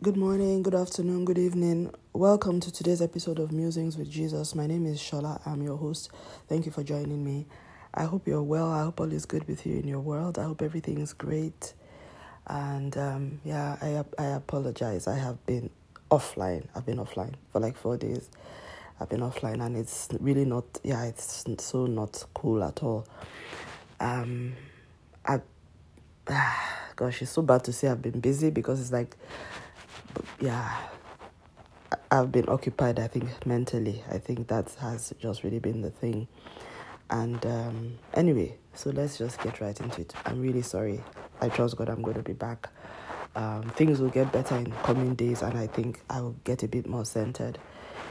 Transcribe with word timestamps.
Good 0.00 0.16
morning, 0.16 0.62
good 0.62 0.76
afternoon, 0.76 1.24
good 1.24 1.38
evening. 1.38 1.92
Welcome 2.12 2.60
to 2.60 2.70
today's 2.70 3.02
episode 3.02 3.40
of 3.40 3.50
Musings 3.50 3.98
with 3.98 4.08
Jesus. 4.08 4.54
My 4.54 4.64
name 4.64 4.86
is 4.86 5.00
Shola. 5.00 5.44
I'm 5.44 5.60
your 5.60 5.76
host. 5.76 6.12
Thank 6.48 6.66
you 6.66 6.70
for 6.70 6.84
joining 6.84 7.24
me. 7.24 7.46
I 7.92 8.04
hope 8.04 8.28
you're 8.28 8.44
well. 8.44 8.70
I 8.70 8.84
hope 8.84 9.00
all 9.00 9.10
is 9.12 9.26
good 9.26 9.48
with 9.48 9.66
you 9.66 9.76
in 9.76 9.88
your 9.88 9.98
world. 9.98 10.38
I 10.38 10.44
hope 10.44 10.62
everything 10.62 10.98
is 10.98 11.12
great. 11.12 11.74
And 12.46 12.96
um, 12.96 13.40
yeah, 13.44 13.76
I 13.82 14.04
I 14.22 14.26
apologize. 14.36 15.08
I 15.08 15.16
have 15.16 15.44
been 15.46 15.68
offline. 16.12 16.68
I've 16.76 16.86
been 16.86 16.98
offline 16.98 17.34
for 17.52 17.58
like 17.58 17.76
four 17.76 17.96
days. 17.96 18.30
I've 19.00 19.08
been 19.08 19.22
offline, 19.22 19.60
and 19.66 19.76
it's 19.76 20.10
really 20.20 20.44
not. 20.44 20.64
Yeah, 20.84 21.06
it's 21.06 21.44
so 21.58 21.86
not 21.86 22.24
cool 22.34 22.62
at 22.62 22.84
all. 22.84 23.04
Um, 23.98 24.52
I. 25.26 25.40
Gosh, 26.94 27.22
it's 27.22 27.30
so 27.30 27.42
bad 27.42 27.62
to 27.62 27.72
say 27.72 27.86
I've 27.86 28.02
been 28.02 28.18
busy 28.18 28.50
because 28.50 28.80
it's 28.80 28.90
like 28.90 29.16
yeah, 30.40 30.76
I've 32.10 32.32
been 32.32 32.48
occupied, 32.48 32.98
I 32.98 33.06
think, 33.06 33.46
mentally. 33.46 34.02
I 34.10 34.18
think 34.18 34.48
that 34.48 34.70
has 34.80 35.12
just 35.18 35.44
really 35.44 35.58
been 35.58 35.82
the 35.82 35.90
thing. 35.90 36.28
And 37.10 37.44
um, 37.46 37.98
anyway, 38.14 38.56
so 38.74 38.90
let's 38.90 39.18
just 39.18 39.40
get 39.40 39.60
right 39.60 39.78
into 39.80 40.02
it. 40.02 40.14
I'm 40.24 40.40
really 40.40 40.62
sorry. 40.62 41.02
I 41.40 41.48
trust 41.48 41.76
God 41.76 41.88
I'm 41.88 42.02
going 42.02 42.16
to 42.16 42.22
be 42.22 42.32
back. 42.34 42.68
Um, 43.34 43.62
things 43.76 44.00
will 44.00 44.10
get 44.10 44.32
better 44.32 44.56
in 44.56 44.72
coming 44.82 45.14
days, 45.14 45.42
and 45.42 45.56
I 45.56 45.66
think 45.66 46.00
I 46.10 46.20
will 46.20 46.36
get 46.44 46.62
a 46.62 46.68
bit 46.68 46.86
more 46.86 47.04
centered. 47.04 47.58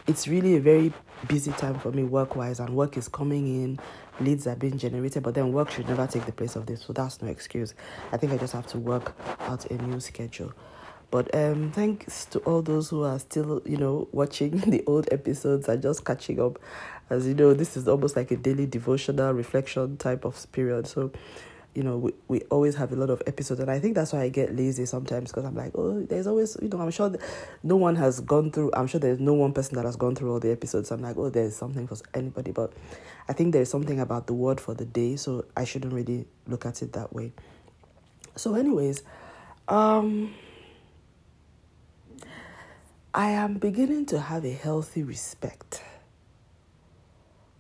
It's 0.07 0.27
really 0.27 0.55
a 0.55 0.61
very 0.61 0.93
busy 1.27 1.51
time 1.51 1.79
for 1.79 1.91
me 1.91 2.03
work 2.03 2.35
wise, 2.35 2.59
and 2.59 2.69
work 2.69 2.97
is 2.97 3.07
coming 3.07 3.47
in, 3.47 3.79
leads 4.19 4.47
are 4.47 4.55
being 4.55 4.77
generated, 4.77 5.23
but 5.23 5.33
then 5.33 5.51
work 5.51 5.69
should 5.69 5.87
never 5.87 6.07
take 6.07 6.25
the 6.25 6.31
place 6.31 6.55
of 6.55 6.65
this, 6.65 6.81
so 6.81 6.93
that's 6.93 7.21
no 7.21 7.27
excuse. 7.27 7.73
I 8.11 8.17
think 8.17 8.31
I 8.31 8.37
just 8.37 8.53
have 8.53 8.67
to 8.67 8.77
work 8.77 9.15
out 9.41 9.65
a 9.65 9.73
new 9.73 9.99
schedule. 9.99 10.53
But 11.09 11.33
um, 11.33 11.71
thanks 11.71 12.25
to 12.25 12.39
all 12.39 12.61
those 12.61 12.89
who 12.89 13.03
are 13.03 13.17
still, 13.19 13.61
you 13.65 13.77
know, 13.77 14.07
watching 14.11 14.57
the 14.67 14.83
old 14.87 15.07
episodes 15.11 15.67
and 15.67 15.81
just 15.81 16.05
catching 16.05 16.39
up. 16.39 16.59
As 17.09 17.25
you 17.25 17.33
know, 17.33 17.53
this 17.53 17.77
is 17.77 17.87
almost 17.87 18.17
like 18.17 18.31
a 18.31 18.35
daily 18.35 18.65
devotional 18.65 19.33
reflection 19.33 19.95
type 19.95 20.25
of 20.25 20.51
period. 20.51 20.87
So, 20.87 21.11
you 21.73 21.83
know, 21.83 21.97
we, 21.97 22.11
we 22.27 22.41
always 22.49 22.75
have 22.75 22.91
a 22.91 22.97
lot 22.97 23.09
of 23.09 23.21
episodes. 23.25 23.61
And 23.61 23.71
I 23.71 23.79
think 23.79 23.95
that's 23.95 24.11
why 24.11 24.23
I 24.23 24.29
get 24.29 24.53
lazy 24.53 24.85
sometimes 24.85 25.31
because 25.31 25.45
I'm 25.45 25.55
like, 25.55 25.71
oh, 25.75 26.01
there's 26.01 26.27
always, 26.27 26.57
you 26.61 26.67
know, 26.67 26.81
I'm 26.81 26.91
sure 26.91 27.15
no 27.63 27.77
one 27.77 27.95
has 27.95 28.19
gone 28.19 28.51
through, 28.51 28.71
I'm 28.73 28.87
sure 28.87 28.99
there's 28.99 29.21
no 29.21 29.33
one 29.33 29.53
person 29.53 29.75
that 29.75 29.85
has 29.85 29.95
gone 29.95 30.15
through 30.15 30.33
all 30.33 30.39
the 30.41 30.51
episodes. 30.51 30.91
I'm 30.91 31.01
like, 31.01 31.15
oh, 31.15 31.29
there's 31.29 31.55
something 31.55 31.87
for 31.87 31.95
anybody. 32.13 32.51
But 32.51 32.73
I 33.29 33.33
think 33.33 33.53
there's 33.53 33.69
something 33.69 34.01
about 34.01 34.27
the 34.27 34.33
word 34.33 34.59
for 34.59 34.73
the 34.73 34.85
day. 34.85 35.15
So 35.15 35.45
I 35.55 35.63
shouldn't 35.63 35.93
really 35.93 36.25
look 36.47 36.65
at 36.65 36.81
it 36.81 36.91
that 36.93 37.13
way. 37.13 37.31
So, 38.35 38.55
anyways, 38.55 39.03
um, 39.69 40.33
I 43.17 43.31
am 43.31 43.55
beginning 43.55 44.05
to 44.07 44.19
have 44.19 44.45
a 44.45 44.51
healthy 44.51 45.01
respect 45.01 45.81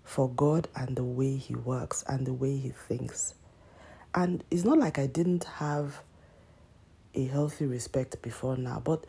for 0.03 0.29
God 0.29 0.67
and 0.75 0.95
the 0.95 1.03
way 1.03 1.35
He 1.35 1.55
works 1.55 2.03
and 2.07 2.27
the 2.27 2.33
way 2.33 2.57
He 2.57 2.69
thinks. 2.69 3.33
And 4.13 4.43
it's 4.51 4.63
not 4.63 4.77
like 4.77 4.99
I 4.99 5.07
didn't 5.07 5.45
have 5.45 6.03
a 7.15 7.25
healthy 7.25 7.65
respect 7.65 8.21
before 8.21 8.55
now, 8.55 8.83
but 8.85 9.05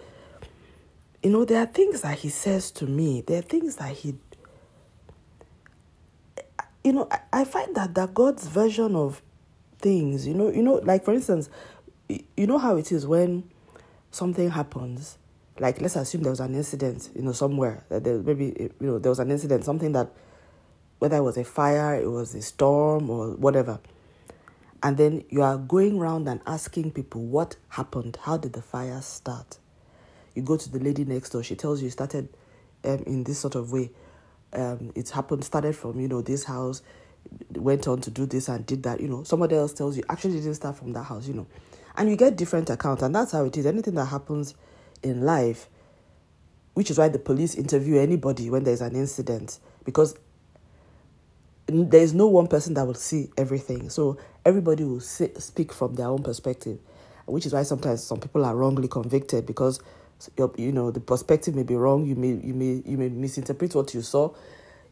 you 1.23 1.29
know, 1.29 1.45
there 1.45 1.61
are 1.61 1.67
things 1.67 2.01
that 2.01 2.17
He 2.21 2.31
says 2.31 2.71
to 2.71 2.87
me, 2.87 3.21
there 3.21 3.41
are 3.41 3.43
things 3.43 3.77
that 3.77 3.95
He 3.95 4.15
you 6.83 6.95
know, 6.95 7.11
I, 7.31 7.45
find 7.45 7.77
that 7.77 7.95
that 7.97 8.15
God's 8.15 8.47
version 8.49 8.97
of 8.97 9.21
things, 9.81 10.27
you 10.27 10.33
know, 10.33 10.51
you 10.51 10.63
know, 10.63 10.77
like 10.77 11.05
for 11.05 11.13
instance, 11.13 11.51
you 12.09 12.47
know 12.47 12.57
how 12.57 12.77
it 12.79 12.91
is 12.91 13.07
when 13.07 13.51
something 14.11 14.49
happens 14.49 15.19
like 15.61 15.81
let's 15.81 15.97
assume 15.97 16.23
there 16.23 16.31
was 16.31 16.41
an 16.41 16.55
incident, 16.55 17.11
you 17.15 17.23
know, 17.23 17.33
somewhere 17.33 17.85
that 17.89 18.05
there 18.05 18.19
maybe 18.19 18.55
you 18.59 18.87
know 18.87 18.99
there 18.99 19.11
was 19.11 19.19
an 19.19 19.31
incident, 19.31 19.65
something 19.65 19.93
that 19.93 20.11
whether 20.99 21.17
it 21.17 21.23
was 21.23 21.37
a 21.37 21.45
fire, 21.45 21.95
it 21.95 22.09
was 22.09 22.35
a 22.35 22.43
storm 22.43 23.11
or 23.11 23.31
whatever. 23.33 23.81
And 24.83 24.97
then 24.97 25.25
you 25.29 25.43
are 25.43 25.57
going 25.57 25.99
around 25.99 26.29
and 26.29 26.41
asking 26.47 26.93
people 26.93 27.23
what 27.23 27.57
happened, 27.69 28.19
how 28.23 28.37
did 28.37 28.53
the 28.53 28.63
fire 28.63 29.01
start? 29.01 29.59
You 30.35 30.43
go 30.43 30.57
to 30.57 30.71
the 30.71 30.79
lady 30.79 31.05
next 31.05 31.31
door, 31.31 31.43
she 31.43 31.57
tells 31.57 31.81
you 31.81 31.89
it 31.89 31.93
started 31.93 32.29
um, 32.85 33.03
in 33.07 33.25
this 33.25 33.39
sort 33.39 33.57
of 33.57 33.73
way. 33.73 33.91
Um, 34.53 34.93
it 34.95 35.11
happened, 35.11 35.45
started 35.45 35.75
from, 35.77 36.01
you 36.01 36.09
know, 36.09 36.23
this 36.23 36.45
house, 36.45 36.83
went 37.51 37.89
on 37.89 38.01
to 38.03 38.11
do 38.11 38.25
this 38.25 38.49
and 38.49 38.65
did 38.65 38.85
that, 38.85 39.01
you 39.01 39.09
know. 39.09 39.25
Somebody 39.25 39.57
else 39.57 39.73
tells 39.73 39.97
you 39.97 40.05
actually 40.09 40.39
it 40.39 40.43
didn't 40.43 40.55
start 40.55 40.77
from 40.77 40.93
that 40.93 41.05
house, 41.05 41.27
you 41.27 41.35
know. 41.35 41.47
And 41.97 42.09
you 42.09 42.17
get 42.17 42.37
different 42.37 42.71
accounts, 42.71 43.03
and 43.03 43.13
that's 43.15 43.33
how 43.33 43.45
it 43.45 43.57
is. 43.57 43.67
Anything 43.67 43.95
that 43.95 44.07
happens 44.07 44.55
in 45.03 45.23
life, 45.23 45.69
which 46.75 46.91
is 46.91 46.99
why 46.99 47.09
the 47.09 47.19
police 47.19 47.55
interview 47.55 47.99
anybody 47.99 48.51
when 48.51 48.65
there's 48.65 48.81
an 48.81 48.95
incident 48.95 49.59
because 49.85 50.15
there 51.69 52.01
is 52.01 52.15
no 52.15 52.27
one 52.27 52.47
person 52.47 52.75
that 52.75 52.87
will 52.87 52.95
see 52.95 53.31
everything. 53.37 53.91
So 53.91 54.19
everybody 54.45 54.85
will 54.85 55.01
sit, 55.01 55.41
speak 55.43 55.73
from 55.73 55.95
their 55.95 56.07
own 56.07 56.23
perspective, 56.23 56.79
which 57.27 57.47
is 57.47 57.53
why 57.53 57.63
sometimes 57.63 58.03
some 58.03 58.21
people 58.21 58.45
are 58.45 58.57
wrongly 58.57 58.89
convicted 58.89 59.47
because 59.47 59.81
you 60.57 60.73
know 60.73 60.91
the 60.91 61.01
perspective 61.01 61.55
may 61.55 61.63
be 61.63 61.77
wrong. 61.77 62.05
You 62.07 62.17
may 62.17 62.29
you 62.29 62.55
may 62.55 62.83
you 62.85 62.97
may 62.97 63.09
misinterpret 63.09 63.75
what 63.75 63.95
you 63.95 64.03
saw. 64.03 64.35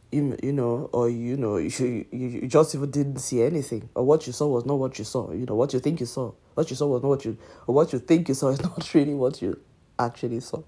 You, 0.09 0.37
you 0.41 0.53
know, 0.53 0.89
or 0.93 1.09
you 1.09 1.35
know, 1.35 1.57
you, 1.57 2.05
you, 2.11 2.47
just 2.47 2.73
even 2.73 2.89
didn't 2.89 3.17
see 3.17 3.41
anything, 3.41 3.89
or 3.93 4.05
what 4.05 4.25
you 4.25 4.31
saw 4.31 4.47
was 4.47 4.65
not 4.65 4.75
what 4.75 4.97
you 4.97 5.03
saw. 5.03 5.33
You 5.33 5.45
know, 5.45 5.55
what 5.55 5.73
you 5.73 5.81
think 5.81 5.99
you 5.99 6.05
saw, 6.05 6.31
what 6.53 6.69
you 6.69 6.77
saw 6.77 6.87
was 6.87 7.01
not 7.01 7.09
what 7.09 7.25
you, 7.25 7.37
or 7.65 7.75
what 7.75 7.91
you 7.91 7.99
think 7.99 8.29
you 8.29 8.33
saw 8.33 8.47
is 8.49 8.61
not 8.63 8.93
really 8.93 9.13
what 9.13 9.41
you 9.41 9.59
actually 9.99 10.39
saw. 10.39 10.61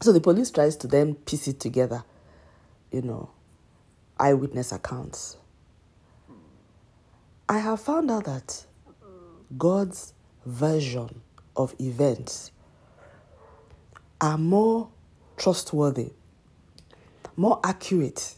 So 0.00 0.12
the 0.12 0.20
police 0.20 0.50
tries 0.50 0.76
to 0.76 0.86
then 0.86 1.14
piece 1.14 1.46
it 1.48 1.60
together, 1.60 2.04
you 2.90 3.02
know, 3.02 3.30
eyewitness 4.18 4.72
accounts. 4.72 5.36
I 7.48 7.58
have 7.58 7.80
found 7.80 8.10
out 8.10 8.24
that 8.24 8.64
God's 9.58 10.14
version 10.46 11.20
of 11.56 11.74
events 11.80 12.52
are 14.20 14.38
more 14.38 14.88
trustworthy, 15.36 16.12
more 17.36 17.60
accurate 17.64 18.36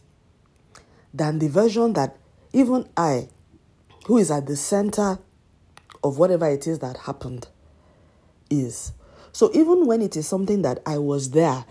than 1.13 1.39
the 1.39 1.47
version 1.47 1.93
that 1.93 2.17
even 2.51 2.89
I, 2.97 3.29
who 4.05 4.17
is 4.17 4.31
at 4.31 4.47
the 4.47 4.55
center 4.55 5.19
of 6.03 6.17
whatever 6.17 6.49
it 6.49 6.67
is 6.67 6.79
that 6.79 6.97
happened, 6.97 7.47
is. 8.49 8.93
So 9.33 9.49
even 9.53 9.85
when 9.85 10.01
it 10.01 10.15
is 10.15 10.27
something 10.27 10.61
that 10.61 10.79
I 10.85 10.99
was 10.99 11.31
there, 11.31 11.65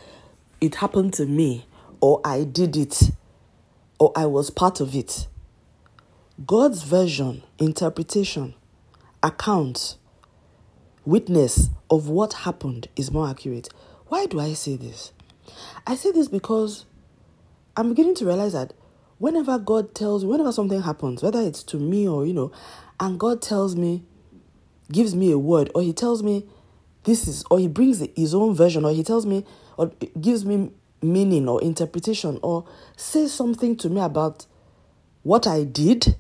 it 0.60 0.74
happened 0.76 1.14
to 1.14 1.26
me, 1.26 1.66
or 2.00 2.20
I 2.24 2.44
did 2.44 2.76
it, 2.76 3.10
or 3.98 4.12
I 4.16 4.26
was 4.26 4.50
part 4.50 4.80
of 4.80 4.94
it, 4.94 5.28
God's 6.44 6.82
version, 6.82 7.44
interpretation, 7.58 8.54
account, 9.22 9.96
witness 11.04 11.68
of 11.88 12.08
what 12.08 12.32
happened 12.32 12.88
is 12.96 13.12
more 13.12 13.28
accurate. 13.28 13.68
Why 14.08 14.26
do 14.26 14.40
I 14.40 14.54
say 14.54 14.76
this? 14.76 15.12
I 15.86 15.94
say 15.94 16.10
this 16.10 16.28
because 16.28 16.84
I'm 17.76 17.90
beginning 17.90 18.16
to 18.16 18.26
realize 18.26 18.54
that 18.54 18.72
whenever 19.18 19.56
God 19.58 19.94
tells, 19.94 20.24
whenever 20.24 20.50
something 20.50 20.82
happens, 20.82 21.22
whether 21.22 21.40
it's 21.40 21.62
to 21.64 21.78
me 21.78 22.08
or, 22.08 22.26
you 22.26 22.34
know, 22.34 22.50
and 22.98 23.20
God 23.20 23.40
tells 23.40 23.76
me, 23.76 24.02
gives 24.90 25.14
me 25.14 25.30
a 25.30 25.38
word, 25.38 25.70
or 25.76 25.82
He 25.82 25.92
tells 25.92 26.22
me, 26.24 26.44
this 27.04 27.26
is, 27.26 27.44
or 27.50 27.58
he 27.58 27.68
brings 27.68 28.04
his 28.16 28.34
own 28.34 28.54
version, 28.54 28.84
or 28.84 28.92
he 28.92 29.02
tells 29.02 29.26
me, 29.26 29.44
or 29.76 29.92
gives 30.20 30.44
me 30.44 30.70
meaning 31.00 31.48
or 31.48 31.60
interpretation, 31.62 32.38
or 32.42 32.64
says 32.96 33.32
something 33.32 33.76
to 33.76 33.90
me 33.90 34.00
about 34.00 34.46
what 35.22 35.46
I 35.46 35.64
did, 35.64 36.16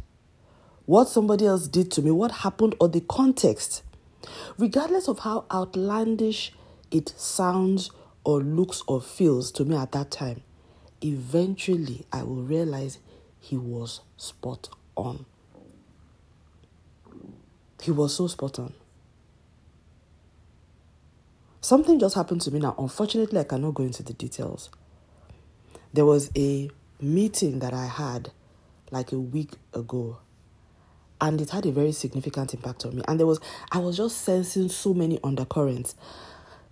what 0.86 1.08
somebody 1.08 1.46
else 1.46 1.68
did 1.68 1.90
to 1.92 2.02
me, 2.02 2.10
what 2.10 2.30
happened, 2.30 2.74
or 2.80 2.88
the 2.88 3.00
context. 3.00 3.82
Regardless 4.58 5.08
of 5.08 5.20
how 5.20 5.44
outlandish 5.52 6.52
it 6.90 7.12
sounds 7.16 7.90
or 8.24 8.40
looks 8.40 8.82
or 8.86 9.00
feels 9.00 9.50
to 9.52 9.64
me 9.64 9.76
at 9.76 9.92
that 9.92 10.10
time, 10.10 10.42
eventually 11.02 12.06
I 12.12 12.22
will 12.22 12.42
realize 12.42 12.98
he 13.38 13.56
was 13.56 14.00
spot 14.16 14.68
on. 14.96 15.26
He 17.80 17.90
was 17.90 18.14
so 18.14 18.28
spot 18.28 18.58
on. 18.58 18.74
Something 21.72 21.98
just 21.98 22.14
happened 22.14 22.42
to 22.42 22.50
me 22.50 22.60
now. 22.60 22.74
Unfortunately, 22.78 23.40
I 23.40 23.44
cannot 23.44 23.72
go 23.72 23.82
into 23.82 24.02
the 24.02 24.12
details. 24.12 24.68
There 25.94 26.04
was 26.04 26.30
a 26.36 26.68
meeting 27.00 27.60
that 27.60 27.72
I 27.72 27.86
had 27.86 28.30
like 28.90 29.10
a 29.12 29.18
week 29.18 29.52
ago 29.72 30.18
and 31.18 31.40
it 31.40 31.48
had 31.48 31.64
a 31.64 31.72
very 31.72 31.92
significant 31.92 32.52
impact 32.52 32.84
on 32.84 32.96
me 32.96 33.02
and 33.08 33.18
there 33.18 33.26
was 33.26 33.40
i 33.70 33.78
was 33.78 33.96
just 33.96 34.20
sensing 34.20 34.68
so 34.68 34.92
many 34.92 35.18
undercurrents 35.24 35.94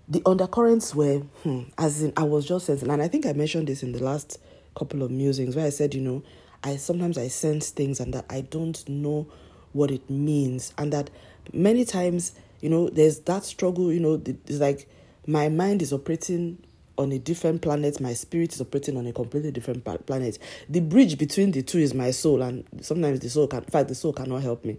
the 0.06 0.20
undercurrents 0.26 0.94
were 0.94 1.20
hmm, 1.44 1.62
as 1.78 2.02
in 2.02 2.12
i 2.18 2.22
was 2.22 2.44
just 2.44 2.66
sensing 2.66 2.90
and 2.90 3.00
i 3.00 3.08
think 3.08 3.24
i 3.24 3.32
mentioned 3.32 3.68
this 3.68 3.82
in 3.82 3.92
the 3.92 4.02
last 4.02 4.38
couple 4.76 5.02
of 5.02 5.10
musings 5.10 5.56
where 5.56 5.66
i 5.66 5.70
said 5.70 5.94
you 5.94 6.00
know 6.02 6.22
i 6.62 6.76
sometimes 6.76 7.16
i 7.16 7.26
sense 7.26 7.70
things 7.70 8.00
and 8.00 8.12
that 8.12 8.26
i 8.28 8.42
don't 8.42 8.86
know 8.86 9.26
what 9.72 9.90
it 9.90 10.10
means 10.10 10.74
and 10.76 10.92
that 10.92 11.08
many 11.54 11.86
times 11.86 12.32
you 12.60 12.68
know, 12.68 12.88
there's 12.88 13.20
that 13.20 13.44
struggle, 13.44 13.92
you 13.92 14.00
know, 14.00 14.20
it's 14.24 14.60
like 14.60 14.88
my 15.26 15.48
mind 15.48 15.82
is 15.82 15.92
operating 15.92 16.58
on 16.98 17.12
a 17.12 17.18
different 17.18 17.62
planet, 17.62 18.00
my 18.00 18.12
spirit 18.12 18.52
is 18.52 18.60
operating 18.60 18.96
on 18.96 19.06
a 19.06 19.12
completely 19.12 19.50
different 19.50 19.84
planet. 20.06 20.38
The 20.68 20.80
bridge 20.80 21.16
between 21.16 21.50
the 21.52 21.62
two 21.62 21.78
is 21.78 21.94
my 21.94 22.10
soul, 22.10 22.42
and 22.42 22.64
sometimes 22.82 23.20
the 23.20 23.30
soul 23.30 23.46
can, 23.46 23.64
in 23.64 23.70
fact, 23.70 23.88
the 23.88 23.94
soul 23.94 24.12
cannot 24.12 24.42
help 24.42 24.64
me. 24.64 24.76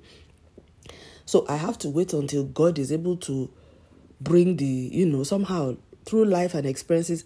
So 1.26 1.46
I 1.50 1.56
have 1.56 1.78
to 1.80 1.90
wait 1.90 2.14
until 2.14 2.44
God 2.44 2.78
is 2.78 2.92
able 2.92 3.18
to 3.18 3.50
bring 4.20 4.58
the, 4.58 4.66
you 4.66 5.06
know, 5.06 5.24
somehow 5.24 5.78
through 6.06 6.26
life 6.26 6.54
and 6.54 6.66
experiences. 6.66 7.26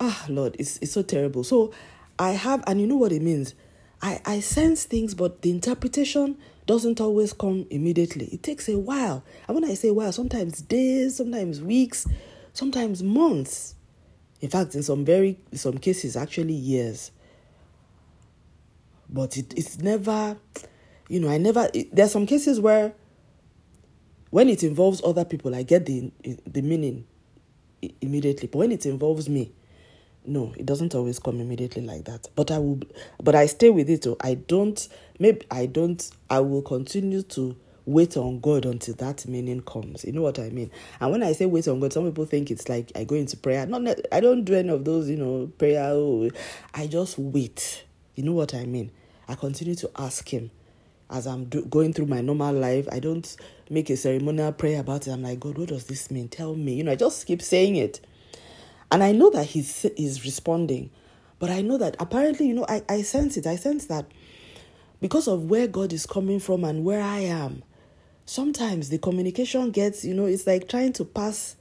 Ah, 0.00 0.26
Lord, 0.28 0.56
it's, 0.58 0.78
it's 0.78 0.92
so 0.92 1.02
terrible. 1.02 1.44
So 1.44 1.72
I 2.18 2.30
have, 2.30 2.64
and 2.66 2.80
you 2.80 2.86
know 2.86 2.96
what 2.96 3.12
it 3.12 3.22
means. 3.22 3.54
I, 4.02 4.20
I 4.24 4.40
sense 4.40 4.84
things, 4.84 5.14
but 5.14 5.42
the 5.42 5.50
interpretation 5.50 6.36
doesn't 6.66 7.00
always 7.00 7.32
come 7.32 7.66
immediately. 7.70 8.26
It 8.26 8.42
takes 8.42 8.68
a 8.68 8.78
while. 8.78 9.24
And 9.46 9.54
when 9.54 9.64
I 9.64 9.74
say 9.74 9.90
while, 9.90 10.12
sometimes 10.12 10.60
days, 10.60 11.16
sometimes 11.16 11.60
weeks, 11.60 12.06
sometimes 12.52 13.02
months. 13.02 13.74
In 14.40 14.50
fact, 14.50 14.74
in 14.74 14.82
some 14.82 15.04
very 15.04 15.38
some 15.54 15.78
cases, 15.78 16.16
actually 16.16 16.52
years. 16.52 17.10
But 19.08 19.36
it, 19.36 19.54
it's 19.56 19.78
never, 19.78 20.36
you 21.08 21.20
know, 21.20 21.28
I 21.28 21.38
never. 21.38 21.70
It, 21.72 21.94
there 21.94 22.04
are 22.04 22.08
some 22.08 22.26
cases 22.26 22.60
where, 22.60 22.92
when 24.30 24.48
it 24.48 24.62
involves 24.62 25.00
other 25.04 25.24
people, 25.24 25.54
I 25.54 25.62
get 25.62 25.86
the 25.86 26.12
the 26.44 26.60
meaning 26.62 27.06
immediately. 28.00 28.48
But 28.48 28.58
when 28.58 28.72
it 28.72 28.84
involves 28.84 29.28
me, 29.28 29.52
no, 30.26 30.52
it 30.56 30.66
doesn't 30.66 30.94
always 30.94 31.18
come 31.18 31.40
immediately 31.40 31.82
like 31.82 32.04
that. 32.04 32.28
But 32.34 32.50
I 32.50 32.58
will, 32.58 32.80
but 33.22 33.34
I 33.34 33.46
stay 33.46 33.70
with 33.70 33.88
it. 33.90 34.04
So 34.04 34.16
I 34.20 34.34
don't. 34.34 34.88
Maybe 35.18 35.46
I 35.50 35.66
don't. 35.66 36.08
I 36.28 36.40
will 36.40 36.62
continue 36.62 37.22
to 37.22 37.56
wait 37.86 38.16
on 38.16 38.40
God 38.40 38.66
until 38.66 38.94
that 38.96 39.26
meaning 39.28 39.62
comes. 39.62 40.04
You 40.04 40.12
know 40.12 40.22
what 40.22 40.38
I 40.38 40.50
mean? 40.50 40.70
And 41.00 41.12
when 41.12 41.22
I 41.22 41.32
say 41.32 41.46
wait 41.46 41.68
on 41.68 41.80
God, 41.80 41.92
some 41.92 42.04
people 42.04 42.26
think 42.26 42.50
it's 42.50 42.68
like 42.68 42.92
I 42.96 43.04
go 43.04 43.14
into 43.14 43.36
prayer. 43.36 43.66
Not, 43.66 44.00
I 44.12 44.20
don't 44.20 44.44
do 44.44 44.54
any 44.54 44.70
of 44.70 44.84
those. 44.84 45.08
You 45.08 45.16
know, 45.16 45.50
prayer. 45.58 45.84
Oh, 45.90 46.28
I 46.74 46.86
just 46.86 47.18
wait. 47.18 47.84
You 48.14 48.24
know 48.24 48.32
what 48.32 48.54
I 48.54 48.64
mean? 48.64 48.90
I 49.28 49.34
continue 49.34 49.74
to 49.76 49.90
ask 49.96 50.28
Him 50.28 50.50
as 51.10 51.26
I'm 51.26 51.44
do, 51.44 51.64
going 51.64 51.92
through 51.92 52.06
my 52.06 52.20
normal 52.20 52.54
life. 52.54 52.88
I 52.90 52.98
don't 52.98 53.36
make 53.70 53.90
a 53.90 53.96
ceremonial 53.96 54.52
prayer 54.52 54.80
about 54.80 55.06
it. 55.06 55.12
I'm 55.12 55.22
like, 55.22 55.40
God, 55.40 55.58
what 55.58 55.68
does 55.68 55.84
this 55.84 56.10
mean? 56.10 56.28
Tell 56.28 56.54
me. 56.54 56.74
You 56.74 56.84
know, 56.84 56.92
I 56.92 56.96
just 56.96 57.26
keep 57.26 57.42
saying 57.42 57.76
it. 57.76 58.00
And 58.90 59.02
I 59.02 59.12
know 59.12 59.30
that 59.30 59.46
he's, 59.46 59.86
he's 59.96 60.24
responding. 60.24 60.90
But 61.38 61.50
I 61.50 61.60
know 61.60 61.76
that 61.78 61.96
apparently, 61.98 62.46
you 62.46 62.54
know, 62.54 62.66
I, 62.68 62.82
I 62.88 63.02
sense 63.02 63.36
it. 63.36 63.46
I 63.46 63.56
sense 63.56 63.86
that 63.86 64.06
because 65.00 65.28
of 65.28 65.50
where 65.50 65.66
God 65.66 65.92
is 65.92 66.06
coming 66.06 66.40
from 66.40 66.64
and 66.64 66.84
where 66.84 67.02
I 67.02 67.18
am, 67.18 67.62
sometimes 68.24 68.88
the 68.88 68.98
communication 68.98 69.70
gets, 69.70 70.04
you 70.04 70.14
know, 70.14 70.24
it's 70.24 70.46
like 70.46 70.68
trying 70.68 70.92
to 70.94 71.04
pass, 71.04 71.56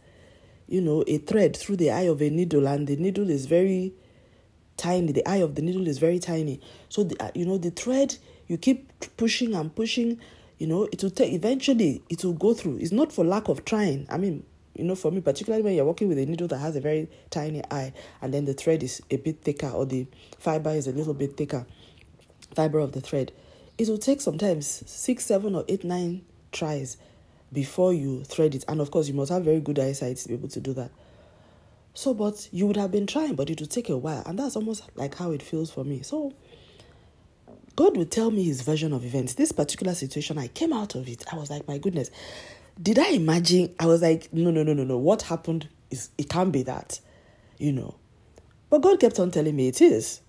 you 0.68 0.82
know, 0.82 1.04
a 1.08 1.18
thread 1.18 1.58
through 1.58 1.76
the 1.78 1.92
eye 1.92 2.04
of 2.04 2.22
a 2.22 2.30
needle, 2.30 2.68
and 2.68 2.88
the 2.88 2.96
needle 2.96 3.30
is 3.30 3.46
very 3.46 3.94
tiny. 4.78 5.12
The 5.12 5.28
eye 5.28 5.38
of 5.38 5.56
the 5.56 5.62
needle 5.62 5.88
is 5.88 5.98
very 5.98 6.20
tiny. 6.20 6.62
So, 6.90 7.04
the, 7.04 7.22
uh, 7.22 7.32
you 7.36 7.46
know, 7.46 7.58
the 7.58 7.72
thread, 7.72 8.16
you 8.48 8.58
keep 8.58 8.90
pushing 9.18 9.54
and 9.54 9.76
pushing, 9.76 10.20
you 10.58 10.68
know, 10.68 10.88
it 10.92 11.04
will 11.04 11.12
take, 11.12 11.34
eventually, 11.34 12.02
it 12.10 12.24
will 12.24 12.34
go 12.34 12.54
through. 12.54 12.78
It's 12.78 12.92
not 12.92 13.12
for 13.12 13.26
lack 13.26 13.50
of 13.50 13.66
trying. 13.66 14.08
I 14.10 14.18
mean, 14.18 14.46
you 14.76 14.84
know, 14.84 14.96
for 14.96 15.12
me, 15.12 15.22
particularly 15.22 15.64
when 15.64 15.74
you're 15.74 15.86
working 15.86 16.08
with 16.08 16.18
a 16.18 16.26
needle 16.26 16.48
that 16.48 16.58
has 16.58 16.76
a 16.76 16.82
very 16.82 17.10
tiny 17.30 17.64
eye 17.72 17.94
and 18.22 18.34
then 18.34 18.46
the 18.46 18.54
thread 18.54 18.84
is 18.84 19.02
a 19.10 19.18
bit 19.18 19.42
thicker 19.42 19.70
or 19.70 19.86
the 19.86 20.06
fiber 20.38 20.72
is 20.72 20.88
a 20.88 20.92
little 20.92 21.14
bit 21.14 21.38
thicker, 21.38 21.66
fiber 22.54 22.80
of 22.80 22.92
the 22.92 23.02
thread, 23.02 23.32
it 23.78 23.88
will 23.88 23.98
take 23.98 24.22
sometimes 24.22 24.84
six, 24.86 25.26
seven, 25.26 25.56
or 25.56 25.66
eight, 25.68 25.84
nine 25.84 26.24
tries 26.52 26.98
before 27.52 27.94
you 27.94 28.24
thread 28.24 28.56
it. 28.56 28.66
And 28.68 28.82
of 28.82 28.92
course, 28.92 29.08
you 29.08 29.14
must 29.14 29.32
have 29.32 29.44
very 29.44 29.60
good 29.60 29.80
eyesight 29.80 30.18
to 30.18 30.28
be 30.28 30.34
able 30.34 30.50
to 30.50 30.60
do 30.60 30.74
that. 30.74 30.92
So, 31.94 32.14
but 32.14 32.50
you 32.52 32.68
would 32.68 32.78
have 32.78 32.92
been 32.92 33.08
trying, 33.08 33.36
but 33.36 33.50
it 33.50 33.62
would 33.62 33.72
take 33.72 33.90
a 33.90 33.98
while. 33.98 34.24
And 34.26 34.38
that's 34.38 34.56
almost 34.56 34.84
like 34.96 35.16
how 35.16 35.32
it 35.32 35.42
feels 35.42 35.72
for 35.72 35.84
me. 35.86 36.02
So, 36.02 36.34
God 37.76 37.98
would 37.98 38.12
tell 38.12 38.32
me 38.32 38.44
his 38.44 38.62
version 38.62 38.94
of 38.94 39.04
events. 39.06 39.34
This 39.34 39.52
particular 39.52 39.94
situation, 39.94 40.38
I 40.38 40.48
came 40.48 40.72
out 40.72 40.96
of 40.96 41.08
it. 41.10 41.24
I 41.32 41.36
was 41.36 41.50
like, 41.50 41.68
my 41.68 41.78
goodness, 41.78 42.10
did 42.82 43.00
I 43.00 43.10
imagine? 43.10 43.74
I 43.80 43.86
was 43.86 44.02
like, 44.02 44.32
no, 44.34 44.52
no, 44.52 44.64
no, 44.64 44.74
no, 44.74 44.84
no. 44.84 44.98
What 44.98 45.24
happened 45.24 45.70
is 45.90 46.10
it 46.18 46.30
can't 46.30 46.52
be 46.52 46.64
that, 46.64 47.00
you 47.58 47.72
know. 47.72 47.96
But 48.70 48.82
God 48.82 49.00
kept 49.00 49.20
on 49.20 49.32
telling 49.32 49.56
me 49.56 49.68
it 49.68 49.82
is. 49.82 50.22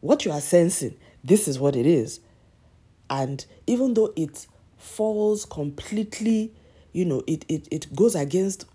What 0.00 0.24
you 0.24 0.32
are 0.32 0.40
sensing, 0.40 0.96
this 1.24 1.48
is 1.48 1.58
what 1.58 1.76
it 1.76 1.86
is. 1.86 2.20
And 3.08 3.44
even 3.66 3.94
though 3.94 4.12
it 4.16 4.46
falls 4.76 5.44
completely, 5.44 6.52
you 6.92 7.04
know, 7.04 7.22
it, 7.26 7.44
it, 7.48 7.68
it 7.70 7.94
goes 7.94 8.14
against 8.14 8.66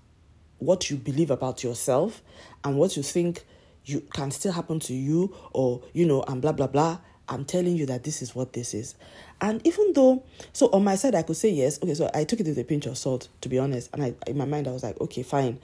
what 0.59 0.89
you 0.89 0.97
believe 0.97 1.31
about 1.31 1.63
yourself 1.63 2.21
and 2.63 2.77
what 2.77 2.95
you 2.95 3.03
think 3.03 3.43
you 3.85 4.01
can 4.13 4.31
still 4.31 4.51
happen 4.51 4.79
to 4.79 4.93
you 4.93 5.35
or, 5.53 5.81
you 5.93 6.05
know, 6.05 6.23
and 6.27 6.41
blah, 6.41 6.51
blah, 6.51 6.67
blah. 6.67 6.99
I'm 7.27 7.45
telling 7.45 7.75
you 7.75 7.85
that 7.87 8.03
this 8.03 8.21
is 8.21 8.35
what 8.35 8.53
this 8.53 8.73
is. 8.73 8.95
And 9.41 9.65
even 9.65 9.93
though, 9.93 10.23
so 10.53 10.67
on 10.67 10.83
my 10.83 10.95
side, 10.95 11.15
I 11.15 11.23
could 11.23 11.35
say 11.35 11.49
yes. 11.49 11.81
Okay, 11.81 11.95
so 11.95 12.09
I 12.13 12.23
took 12.23 12.39
it 12.39 12.45
with 12.45 12.59
a 12.59 12.63
pinch 12.63 12.85
of 12.85 12.97
salt, 12.97 13.27
to 13.41 13.49
be 13.49 13.57
honest. 13.57 13.89
And 13.91 14.03
I, 14.03 14.13
in 14.27 14.37
my 14.37 14.45
mind, 14.45 14.67
I 14.67 14.71
was 14.71 14.83
like, 14.83 15.01
okay, 15.01 15.23
fine. 15.23 15.59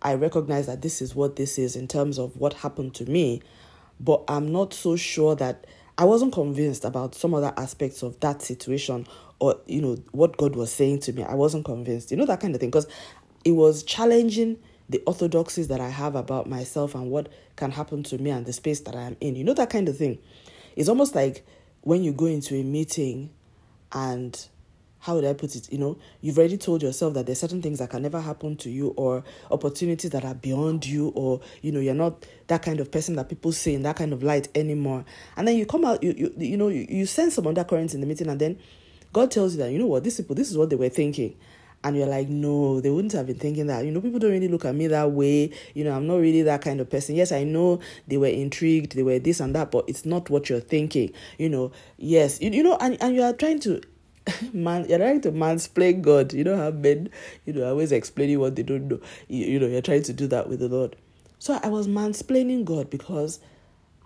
I 0.00 0.14
recognize 0.14 0.66
that 0.66 0.80
this 0.80 1.02
is 1.02 1.14
what 1.14 1.36
this 1.36 1.58
is 1.58 1.76
in 1.76 1.88
terms 1.88 2.18
of 2.18 2.36
what 2.36 2.54
happened 2.54 2.94
to 2.94 3.04
me, 3.04 3.42
but 3.98 4.22
I'm 4.28 4.50
not 4.50 4.72
so 4.72 4.96
sure 4.96 5.34
that 5.36 5.66
I 5.98 6.04
wasn't 6.04 6.32
convinced 6.32 6.86
about 6.86 7.14
some 7.14 7.34
other 7.34 7.52
aspects 7.56 8.02
of 8.02 8.18
that 8.20 8.40
situation 8.40 9.06
or, 9.40 9.58
you 9.66 9.82
know, 9.82 9.96
what 10.12 10.36
God 10.38 10.56
was 10.56 10.72
saying 10.72 11.00
to 11.00 11.12
me. 11.12 11.24
I 11.24 11.34
wasn't 11.34 11.66
convinced, 11.66 12.10
you 12.10 12.16
know, 12.16 12.24
that 12.26 12.40
kind 12.40 12.54
of 12.54 12.60
thing, 12.60 12.70
because 12.70 12.86
it 13.44 13.52
was 13.52 13.82
challenging 13.82 14.56
the 14.88 15.02
orthodoxies 15.06 15.68
that 15.68 15.80
I 15.80 15.88
have 15.88 16.14
about 16.14 16.48
myself 16.48 16.94
and 16.94 17.10
what 17.10 17.28
can 17.56 17.70
happen 17.70 18.02
to 18.04 18.18
me 18.18 18.30
and 18.30 18.46
the 18.46 18.52
space 18.52 18.80
that 18.80 18.94
I 18.94 19.02
am 19.02 19.16
in, 19.20 19.36
you 19.36 19.44
know, 19.44 19.54
that 19.54 19.68
kind 19.68 19.88
of 19.88 19.98
thing. 19.98 20.18
It's 20.76 20.88
almost 20.88 21.14
like 21.14 21.44
when 21.82 22.02
you 22.02 22.12
go 22.12 22.26
into 22.26 22.54
a 22.54 22.62
meeting 22.62 23.30
and 23.92 24.48
how 25.00 25.14
would 25.14 25.24
I 25.24 25.32
put 25.32 25.56
it? 25.56 25.72
You 25.72 25.78
know, 25.78 25.98
you've 26.20 26.36
already 26.38 26.58
told 26.58 26.82
yourself 26.82 27.14
that 27.14 27.24
there's 27.24 27.40
certain 27.40 27.62
things 27.62 27.78
that 27.78 27.88
can 27.88 28.02
never 28.02 28.20
happen 28.20 28.56
to 28.56 28.70
you, 28.70 28.88
or 28.96 29.24
opportunities 29.50 30.10
that 30.10 30.24
are 30.24 30.34
beyond 30.34 30.84
you, 30.84 31.08
or 31.08 31.40
you 31.62 31.72
know, 31.72 31.80
you're 31.80 31.94
not 31.94 32.26
that 32.48 32.62
kind 32.62 32.80
of 32.80 32.90
person 32.90 33.16
that 33.16 33.28
people 33.28 33.50
see 33.50 33.74
in 33.74 33.82
that 33.82 33.96
kind 33.96 34.12
of 34.12 34.22
light 34.22 34.48
anymore. 34.54 35.04
And 35.36 35.48
then 35.48 35.56
you 35.56 35.64
come 35.64 35.86
out, 35.86 36.02
you 36.02 36.12
you 36.16 36.34
you 36.36 36.56
know, 36.56 36.68
you, 36.68 36.86
you 36.88 37.06
sense 37.06 37.34
some 37.34 37.46
undercurrents 37.46 37.94
in 37.94 38.02
the 38.02 38.06
meeting, 38.06 38.28
and 38.28 38.38
then 38.38 38.58
God 39.12 39.30
tells 39.30 39.54
you 39.54 39.62
that 39.62 39.72
you 39.72 39.78
know 39.78 39.86
what, 39.86 40.04
these 40.04 40.18
people, 40.18 40.36
this 40.36 40.50
is 40.50 40.58
what 40.58 40.68
they 40.68 40.76
were 40.76 40.90
thinking, 40.90 41.34
and 41.82 41.96
you're 41.96 42.06
like, 42.06 42.28
no, 42.28 42.80
they 42.80 42.90
wouldn't 42.90 43.12
have 43.12 43.26
been 43.26 43.38
thinking 43.38 43.66
that. 43.68 43.84
You 43.84 43.90
know, 43.90 44.00
people 44.00 44.18
don't 44.18 44.32
really 44.32 44.48
look 44.48 44.64
at 44.64 44.74
me 44.74 44.86
that 44.88 45.12
way. 45.12 45.50
You 45.74 45.84
know, 45.84 45.92
I'm 45.92 46.06
not 46.06 46.16
really 46.16 46.42
that 46.42 46.62
kind 46.62 46.80
of 46.80 46.90
person. 46.90 47.14
Yes, 47.14 47.32
I 47.32 47.44
know 47.44 47.80
they 48.06 48.18
were 48.18 48.26
intrigued, 48.26 48.94
they 48.94 49.02
were 49.02 49.18
this 49.18 49.40
and 49.40 49.54
that, 49.54 49.70
but 49.70 49.84
it's 49.88 50.04
not 50.04 50.28
what 50.28 50.50
you're 50.50 50.60
thinking. 50.60 51.12
You 51.38 51.48
know, 51.48 51.72
yes, 51.96 52.40
you, 52.40 52.50
you 52.50 52.62
know, 52.62 52.76
and, 52.80 53.00
and 53.02 53.14
you 53.14 53.22
are 53.22 53.32
trying 53.32 53.60
to 53.60 53.80
man 54.52 54.86
you're 54.88 54.98
trying 54.98 55.20
to 55.22 55.32
mansplain 55.32 56.02
God. 56.02 56.32
You 56.32 56.44
know 56.44 56.56
how 56.56 56.70
men, 56.70 57.08
you 57.46 57.52
know, 57.52 57.68
always 57.68 57.92
explaining 57.92 58.38
what 58.38 58.56
they 58.56 58.62
don't 58.62 58.88
know. 58.88 59.00
You, 59.28 59.46
you 59.46 59.58
know, 59.58 59.66
you're 59.66 59.82
trying 59.82 60.02
to 60.04 60.12
do 60.12 60.26
that 60.28 60.48
with 60.48 60.60
the 60.60 60.68
Lord. 60.68 60.96
So 61.38 61.58
I 61.62 61.68
was 61.68 61.88
mansplaining 61.88 62.64
God 62.66 62.90
because 62.90 63.40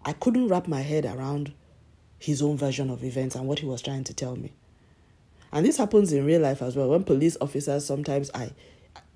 I 0.05 0.13
couldn't 0.13 0.49
wrap 0.49 0.69
my 0.69 0.83
head 0.83 1.05
around 1.05 1.53
his 2.19 2.41
own 2.41 2.57
version 2.57 2.91
of 2.91 3.03
events 3.03 3.35
and 3.35 3.49
what 3.49 3.59
he 3.59 3.67
was 3.67 3.83
trying 3.83 4.05
to 4.05 4.15
tell 4.15 4.37
me. 4.37 4.53
And 5.55 5.65
this 5.65 5.77
happens 5.77 6.13
in 6.13 6.27
real 6.27 6.41
life 6.41 6.61
as 6.63 6.75
well. 6.75 6.89
When 6.89 7.05
police 7.05 7.37
officers 7.41 7.87
sometimes 7.87 8.29
are 8.31 8.49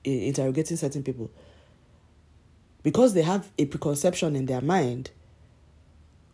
interrogating 0.05 0.77
certain 0.77 1.03
people, 1.03 1.33
because 2.85 3.13
they 3.13 3.23
have 3.23 3.51
a 3.59 3.67
preconception 3.67 4.37
in 4.37 4.47
their 4.47 4.61
mind 4.61 5.11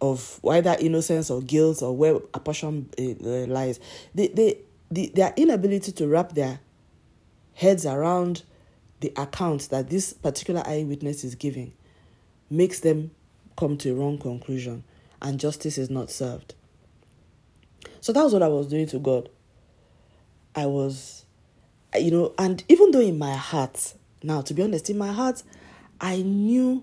of 0.02 0.38
either 0.46 0.76
innocence 0.78 1.30
or 1.30 1.40
guilt 1.40 1.82
or 1.82 1.96
where 1.96 2.16
apportion 2.34 2.90
uh, 2.98 3.50
lies, 3.50 3.80
they, 4.14 4.28
they, 4.28 4.58
the, 4.90 5.10
their 5.14 5.32
inability 5.38 5.90
to 5.92 6.06
wrap 6.06 6.34
their 6.34 6.60
heads 7.54 7.86
around 7.86 8.42
the 9.00 9.10
account 9.16 9.70
that 9.70 9.88
this 9.88 10.12
particular 10.12 10.62
eyewitness 10.66 11.24
is 11.24 11.34
giving 11.34 11.72
makes 12.50 12.80
them 12.80 13.10
come 13.56 13.78
to 13.78 13.90
a 13.92 13.94
wrong 13.94 14.18
conclusion 14.18 14.84
and 15.22 15.40
justice 15.40 15.78
is 15.78 15.88
not 15.88 16.10
served. 16.10 16.52
So 18.02 18.12
that 18.12 18.22
was 18.22 18.34
what 18.34 18.42
I 18.42 18.48
was 18.48 18.66
doing 18.66 18.86
to 18.88 18.98
God. 18.98 19.30
I 20.54 20.66
was, 20.66 21.24
you 21.98 22.10
know, 22.10 22.34
and 22.38 22.62
even 22.68 22.90
though 22.90 23.00
in 23.00 23.18
my 23.18 23.34
heart, 23.34 23.94
now 24.22 24.40
to 24.42 24.54
be 24.54 24.62
honest, 24.62 24.90
in 24.90 24.98
my 24.98 25.12
heart, 25.12 25.42
I 26.00 26.22
knew, 26.22 26.82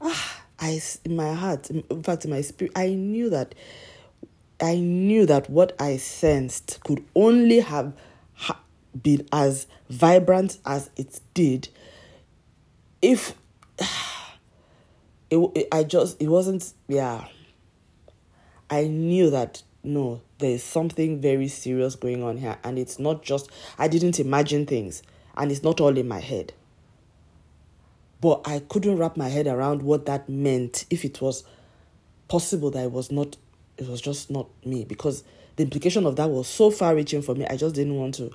ah, 0.00 0.42
I 0.58 0.80
in 1.04 1.16
my 1.16 1.34
heart, 1.34 1.70
in 1.70 2.02
fact, 2.02 2.24
in 2.24 2.30
my 2.30 2.40
spirit, 2.40 2.72
I 2.76 2.88
knew 2.90 3.30
that, 3.30 3.54
I 4.60 4.76
knew 4.76 5.26
that 5.26 5.50
what 5.50 5.74
I 5.80 5.96
sensed 5.98 6.80
could 6.84 7.04
only 7.14 7.60
have 7.60 7.92
ha- 8.34 8.60
been 9.02 9.26
as 9.32 9.66
vibrant 9.90 10.58
as 10.64 10.90
it 10.96 11.20
did 11.34 11.68
if 13.02 13.34
it, 15.30 15.38
it 15.54 15.68
I 15.70 15.84
just 15.84 16.20
it 16.20 16.28
wasn't 16.28 16.72
yeah. 16.88 17.28
I 18.68 18.84
knew 18.88 19.30
that 19.30 19.62
no, 19.84 20.20
there 20.38 20.50
is 20.50 20.62
something 20.62 21.20
very 21.20 21.48
serious 21.48 21.94
going 21.96 22.22
on 22.22 22.36
here. 22.36 22.58
And 22.62 22.78
it's 22.78 22.98
not 22.98 23.22
just, 23.22 23.50
I 23.78 23.88
didn't 23.88 24.20
imagine 24.20 24.66
things. 24.66 25.02
and 25.36 25.52
it's 25.52 25.62
not 25.62 25.80
all 25.80 25.96
in 25.96 26.08
my 26.08 26.20
head. 26.20 26.52
But 28.20 28.42
I 28.46 28.60
couldn't 28.60 28.96
wrap 28.96 29.16
my 29.16 29.28
head 29.28 29.46
around 29.46 29.82
what 29.82 30.06
that 30.06 30.28
meant 30.28 30.86
if 30.90 31.04
it 31.04 31.20
was 31.20 31.44
possible 32.28 32.70
that 32.72 32.84
it 32.84 32.92
was 32.92 33.12
not 33.12 33.36
it 33.76 33.86
was 33.86 34.00
just 34.00 34.30
not 34.30 34.48
me 34.64 34.84
because 34.84 35.22
the 35.56 35.62
implication 35.62 36.06
of 36.06 36.16
that 36.16 36.30
was 36.30 36.48
so 36.48 36.70
far 36.70 36.94
reaching 36.94 37.20
for 37.20 37.34
me. 37.34 37.46
I 37.46 37.56
just 37.56 37.74
didn't 37.74 37.96
want 37.96 38.14
to 38.16 38.32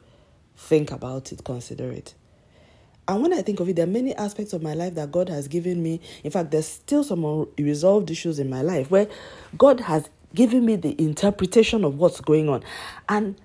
think 0.56 0.92
about 0.92 1.32
it, 1.32 1.44
consider 1.44 1.92
it. 1.92 2.14
And 3.08 3.24
when 3.24 3.34
I 3.34 3.42
think 3.42 3.60
of 3.60 3.68
it, 3.68 3.76
there 3.76 3.86
are 3.86 3.90
many 3.90 4.16
aspects 4.16 4.54
of 4.54 4.62
my 4.62 4.76
life 4.76 4.94
that 4.96 5.12
God 5.12 5.30
has 5.30 5.48
given 5.48 5.82
me. 5.82 6.00
In 6.24 6.30
fact, 6.30 6.52
there's 6.52 6.68
still 6.68 7.04
some 7.04 7.26
unresolved 7.26 8.12
issues 8.12 8.38
in 8.38 8.50
my 8.50 8.62
life 8.62 8.92
where 8.92 9.08
God 9.58 9.80
has 9.82 10.08
given 10.34 10.66
me 10.66 10.76
the 10.76 11.00
interpretation 11.02 11.84
of 11.84 11.98
what's 11.98 12.22
going 12.22 12.50
on. 12.50 12.64
And 13.10 13.40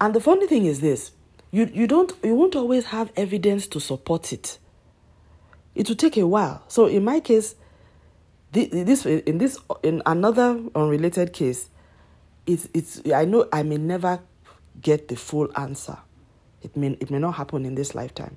and 0.00 0.14
the 0.14 0.20
funny 0.20 0.46
thing 0.46 0.66
is 0.66 0.80
this, 0.80 1.12
you 1.50 1.70
you 1.72 1.86
don't 1.86 2.12
you 2.22 2.34
won't 2.34 2.56
always 2.56 2.86
have 2.86 3.12
evidence 3.16 3.66
to 3.68 3.80
support 3.80 4.32
it. 4.32 4.58
It 5.74 5.88
will 5.88 5.96
take 5.96 6.16
a 6.16 6.26
while. 6.26 6.62
So 6.68 6.86
in 6.86 7.04
my 7.04 7.20
case, 7.20 7.54
this 8.52 9.06
in 9.06 9.38
this 9.38 9.58
in 9.82 10.02
another 10.06 10.60
unrelated 10.74 11.32
case, 11.32 11.68
it's 12.46 12.68
it's 12.74 13.02
I 13.12 13.24
know 13.24 13.48
I 13.52 13.62
may 13.62 13.76
never 13.76 14.20
get 14.80 15.08
the 15.08 15.16
full 15.16 15.48
answer. 15.56 15.98
It 16.62 16.76
may, 16.76 16.88
it 17.00 17.10
may 17.10 17.18
not 17.18 17.32
happen 17.32 17.64
in 17.64 17.74
this 17.74 17.94
lifetime. 17.94 18.36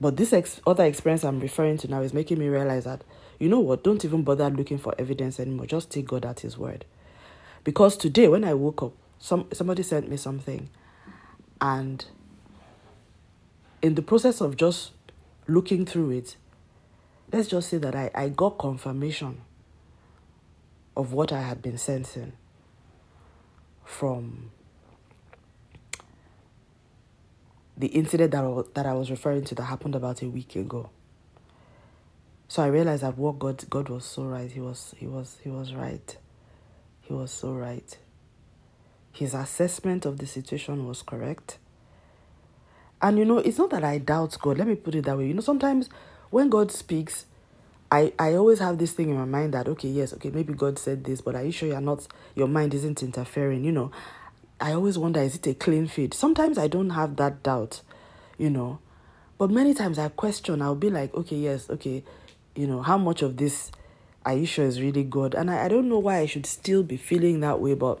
But 0.00 0.16
this 0.16 0.32
ex- 0.32 0.60
other 0.66 0.84
experience 0.84 1.24
I'm 1.24 1.40
referring 1.40 1.78
to 1.78 1.88
now 1.88 2.02
is 2.02 2.12
making 2.12 2.38
me 2.38 2.48
realize 2.48 2.84
that, 2.84 3.02
you 3.38 3.48
know 3.48 3.60
what, 3.60 3.84
don't 3.84 4.04
even 4.04 4.22
bother 4.22 4.48
looking 4.50 4.78
for 4.78 4.94
evidence 4.98 5.38
anymore. 5.38 5.66
Just 5.66 5.90
take 5.90 6.06
God 6.06 6.24
at 6.24 6.40
His 6.40 6.56
word. 6.56 6.84
Because 7.64 7.96
today, 7.96 8.28
when 8.28 8.44
I 8.44 8.54
woke 8.54 8.82
up, 8.82 8.92
some 9.18 9.48
somebody 9.52 9.82
sent 9.82 10.08
me 10.08 10.16
something, 10.16 10.68
and 11.60 12.04
in 13.82 13.94
the 13.94 14.02
process 14.02 14.40
of 14.40 14.56
just 14.56 14.92
looking 15.46 15.86
through 15.86 16.10
it, 16.10 16.36
let's 17.32 17.48
just 17.48 17.68
say 17.68 17.78
that 17.78 17.94
I, 17.94 18.10
I 18.14 18.28
got 18.28 18.58
confirmation 18.58 19.40
of 20.96 21.12
what 21.12 21.32
I 21.32 21.42
had 21.42 21.60
been 21.62 21.78
sensing 21.78 22.32
from 23.84 24.50
the 27.76 27.88
incident 27.88 28.32
that, 28.32 28.74
that 28.74 28.86
I 28.86 28.94
was 28.94 29.10
referring 29.10 29.44
to 29.44 29.54
that 29.56 29.64
happened 29.64 29.94
about 29.94 30.22
a 30.22 30.28
week 30.28 30.56
ago. 30.56 30.90
So 32.56 32.62
I 32.62 32.68
realized 32.68 33.02
that 33.02 33.18
what 33.18 33.38
God 33.38 33.68
God 33.68 33.90
was 33.90 34.06
so 34.06 34.22
right. 34.22 34.50
He 34.50 34.60
was 34.60 34.94
he 34.96 35.06
was 35.06 35.36
he 35.44 35.50
was 35.50 35.74
right. 35.74 36.16
He 37.02 37.12
was 37.12 37.30
so 37.30 37.52
right. 37.52 37.98
His 39.12 39.34
assessment 39.34 40.06
of 40.06 40.16
the 40.16 40.26
situation 40.26 40.86
was 40.86 41.02
correct. 41.02 41.58
And 43.02 43.18
you 43.18 43.26
know, 43.26 43.36
it's 43.36 43.58
not 43.58 43.68
that 43.72 43.84
I 43.84 43.98
doubt 43.98 44.38
God. 44.40 44.56
Let 44.56 44.68
me 44.68 44.74
put 44.74 44.94
it 44.94 45.04
that 45.04 45.18
way. 45.18 45.26
You 45.26 45.34
know, 45.34 45.42
sometimes 45.42 45.90
when 46.30 46.48
God 46.48 46.72
speaks, 46.72 47.26
I, 47.90 48.14
I 48.18 48.32
always 48.36 48.60
have 48.60 48.78
this 48.78 48.92
thing 48.92 49.10
in 49.10 49.18
my 49.18 49.26
mind 49.26 49.52
that 49.52 49.68
okay, 49.68 49.88
yes, 49.88 50.14
okay, 50.14 50.30
maybe 50.30 50.54
God 50.54 50.78
said 50.78 51.04
this, 51.04 51.20
but 51.20 51.34
are 51.34 51.44
you 51.44 51.52
sure 51.52 51.68
you're 51.68 51.78
not 51.82 52.08
your 52.34 52.48
mind 52.48 52.72
isn't 52.72 53.02
interfering? 53.02 53.64
You 53.64 53.72
know, 53.72 53.90
I 54.58 54.72
always 54.72 54.96
wonder 54.96 55.20
is 55.20 55.34
it 55.34 55.46
a 55.46 55.52
clean 55.52 55.88
feed? 55.88 56.14
Sometimes 56.14 56.56
I 56.56 56.68
don't 56.68 56.88
have 56.88 57.16
that 57.16 57.42
doubt, 57.42 57.82
you 58.38 58.48
know. 58.48 58.78
But 59.36 59.50
many 59.50 59.74
times 59.74 59.98
I 59.98 60.08
question, 60.08 60.62
I'll 60.62 60.74
be 60.74 60.88
like, 60.88 61.12
okay, 61.12 61.36
yes, 61.36 61.68
okay, 61.68 62.02
you 62.56 62.66
know, 62.66 62.82
how 62.82 62.98
much 62.98 63.22
of 63.22 63.36
this 63.36 63.70
sure 64.44 64.64
is 64.64 64.80
really 64.80 65.04
good? 65.04 65.34
And 65.34 65.50
I, 65.50 65.66
I 65.66 65.68
don't 65.68 65.88
know 65.88 65.98
why 65.98 66.18
I 66.18 66.26
should 66.26 66.46
still 66.46 66.82
be 66.82 66.96
feeling 66.96 67.40
that 67.40 67.60
way, 67.60 67.74
but 67.74 68.00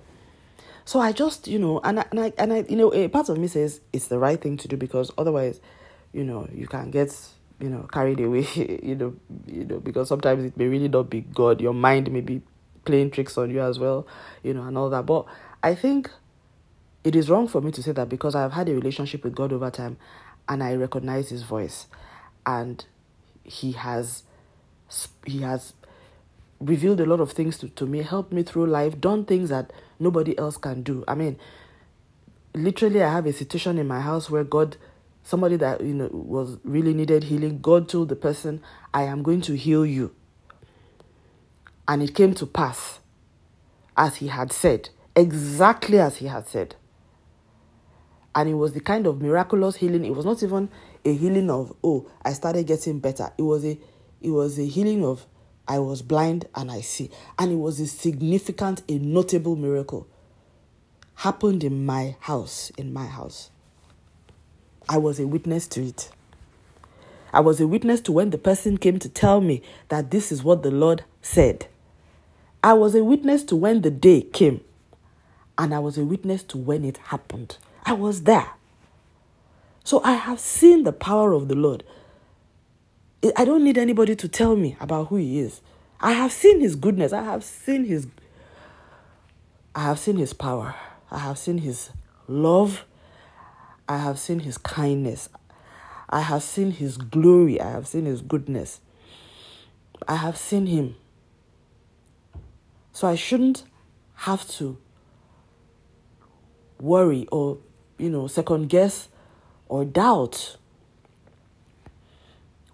so 0.84 1.00
I 1.00 1.12
just, 1.12 1.48
you 1.48 1.58
know, 1.58 1.80
and 1.82 2.00
I, 2.00 2.06
and 2.10 2.20
I, 2.20 2.32
and 2.38 2.52
I, 2.52 2.64
you 2.68 2.76
know, 2.76 2.92
a 2.94 3.08
part 3.08 3.28
of 3.28 3.38
me 3.38 3.48
says 3.48 3.80
it's 3.92 4.08
the 4.08 4.18
right 4.18 4.40
thing 4.40 4.56
to 4.58 4.68
do 4.68 4.76
because 4.76 5.10
otherwise, 5.18 5.60
you 6.12 6.24
know, 6.24 6.48
you 6.52 6.66
can 6.66 6.90
get, 6.90 7.16
you 7.60 7.68
know, 7.68 7.88
carried 7.92 8.20
away, 8.20 8.46
you 8.82 8.94
know, 8.94 9.14
you 9.46 9.64
know, 9.64 9.78
because 9.80 10.08
sometimes 10.08 10.44
it 10.44 10.56
may 10.56 10.66
really 10.66 10.88
not 10.88 11.10
be 11.10 11.22
God. 11.22 11.60
Your 11.60 11.74
mind 11.74 12.10
may 12.12 12.20
be 12.20 12.40
playing 12.84 13.10
tricks 13.10 13.36
on 13.36 13.50
you 13.50 13.60
as 13.60 13.78
well, 13.78 14.06
you 14.42 14.54
know, 14.54 14.62
and 14.62 14.78
all 14.78 14.88
that. 14.90 15.06
But 15.06 15.26
I 15.62 15.74
think 15.74 16.10
it 17.02 17.14
is 17.14 17.28
wrong 17.28 17.48
for 17.48 17.60
me 17.60 17.70
to 17.72 17.82
say 17.82 17.92
that 17.92 18.08
because 18.08 18.34
I've 18.34 18.52
had 18.52 18.68
a 18.68 18.74
relationship 18.74 19.24
with 19.24 19.34
God 19.34 19.52
over 19.52 19.70
time 19.70 19.96
and 20.48 20.62
I 20.62 20.74
recognize 20.74 21.28
his 21.28 21.42
voice 21.42 21.86
and 22.46 22.84
he 23.42 23.72
has 23.72 24.22
he 25.24 25.40
has 25.40 25.72
revealed 26.60 27.00
a 27.00 27.06
lot 27.06 27.20
of 27.20 27.32
things 27.32 27.58
to, 27.58 27.68
to 27.70 27.86
me, 27.86 28.02
helped 28.02 28.32
me 28.32 28.42
through 28.42 28.66
life, 28.66 29.00
done 29.00 29.24
things 29.24 29.50
that 29.50 29.72
nobody 29.98 30.36
else 30.38 30.56
can 30.56 30.82
do. 30.82 31.04
I 31.06 31.14
mean, 31.14 31.38
literally 32.54 33.02
I 33.02 33.12
have 33.12 33.26
a 33.26 33.32
situation 33.32 33.78
in 33.78 33.86
my 33.86 34.00
house 34.00 34.30
where 34.30 34.44
God 34.44 34.76
somebody 35.22 35.56
that 35.56 35.80
you 35.80 35.92
know 35.92 36.08
was 36.12 36.58
really 36.62 36.94
needed 36.94 37.24
healing, 37.24 37.60
God 37.60 37.88
told 37.88 38.08
the 38.08 38.16
person, 38.16 38.62
I 38.94 39.02
am 39.02 39.22
going 39.22 39.40
to 39.42 39.56
heal 39.56 39.84
you. 39.84 40.14
And 41.88 42.02
it 42.02 42.14
came 42.14 42.34
to 42.34 42.46
pass 42.46 43.00
as 43.96 44.16
he 44.16 44.28
had 44.28 44.52
said, 44.52 44.90
exactly 45.16 45.98
as 45.98 46.18
he 46.18 46.26
had 46.26 46.46
said 46.46 46.76
and 48.36 48.50
it 48.50 48.54
was 48.54 48.74
the 48.74 48.80
kind 48.80 49.06
of 49.06 49.20
miraculous 49.20 49.76
healing 49.76 50.04
it 50.04 50.14
was 50.14 50.24
not 50.26 50.40
even 50.42 50.68
a 51.04 51.12
healing 51.12 51.50
of 51.50 51.74
oh 51.82 52.08
i 52.24 52.32
started 52.32 52.66
getting 52.66 53.00
better 53.00 53.32
it 53.36 53.42
was 53.42 53.64
a 53.64 53.76
it 54.20 54.30
was 54.30 54.58
a 54.58 54.66
healing 54.66 55.04
of 55.04 55.26
i 55.68 55.78
was 55.78 56.02
blind 56.02 56.46
and 56.54 56.70
i 56.70 56.80
see 56.80 57.10
and 57.38 57.52
it 57.52 57.56
was 57.56 57.80
a 57.80 57.86
significant 57.86 58.82
a 58.88 58.98
notable 58.98 59.56
miracle 59.56 60.06
happened 61.16 61.64
in 61.64 61.84
my 61.84 62.16
house 62.20 62.70
in 62.76 62.92
my 62.92 63.06
house 63.06 63.50
i 64.88 64.96
was 64.96 65.18
a 65.18 65.26
witness 65.26 65.66
to 65.66 65.82
it 65.86 66.10
i 67.32 67.40
was 67.40 67.60
a 67.60 67.66
witness 67.66 68.00
to 68.00 68.12
when 68.12 68.30
the 68.30 68.38
person 68.38 68.76
came 68.76 68.98
to 68.98 69.08
tell 69.08 69.40
me 69.40 69.62
that 69.88 70.10
this 70.10 70.30
is 70.30 70.42
what 70.42 70.62
the 70.62 70.70
lord 70.70 71.04
said 71.22 71.66
i 72.62 72.72
was 72.72 72.94
a 72.94 73.02
witness 73.04 73.42
to 73.42 73.56
when 73.56 73.82
the 73.82 73.90
day 73.90 74.20
came 74.20 74.60
and 75.58 75.74
i 75.74 75.78
was 75.78 75.96
a 75.98 76.04
witness 76.04 76.42
to 76.42 76.58
when 76.58 76.84
it 76.84 76.96
happened 76.98 77.56
I 77.86 77.92
was 77.92 78.24
there. 78.24 78.50
So 79.84 80.02
I 80.02 80.14
have 80.14 80.40
seen 80.40 80.82
the 80.82 80.92
power 80.92 81.32
of 81.32 81.46
the 81.46 81.54
Lord. 81.54 81.84
I 83.36 83.44
don't 83.44 83.64
need 83.64 83.78
anybody 83.78 84.14
to 84.16 84.28
tell 84.28 84.56
me 84.56 84.76
about 84.80 85.08
who 85.08 85.16
he 85.16 85.38
is. 85.38 85.60
I 86.00 86.12
have 86.12 86.32
seen 86.32 86.60
his 86.60 86.76
goodness. 86.76 87.12
I 87.12 87.22
have 87.22 87.42
seen 87.42 87.84
his 87.84 88.06
I 89.74 89.82
have 89.82 89.98
seen 89.98 90.16
his 90.16 90.32
power. 90.32 90.74
I 91.10 91.18
have 91.18 91.38
seen 91.38 91.58
his 91.58 91.90
love. 92.28 92.84
I 93.88 93.98
have 93.98 94.18
seen 94.18 94.40
his 94.40 94.58
kindness. 94.58 95.28
I 96.08 96.20
have 96.20 96.42
seen 96.42 96.70
his 96.70 96.96
glory. 96.96 97.60
I 97.60 97.70
have 97.70 97.86
seen 97.86 98.04
his 98.06 98.22
goodness. 98.22 98.80
I 100.08 100.16
have 100.16 100.36
seen 100.36 100.66
him. 100.66 100.96
So 102.92 103.06
I 103.06 103.14
shouldn't 103.14 103.64
have 104.14 104.48
to 104.52 104.78
worry 106.80 107.26
or 107.30 107.58
you 107.98 108.10
know, 108.10 108.26
second 108.26 108.68
guess 108.68 109.08
or 109.68 109.84
doubt 109.84 110.56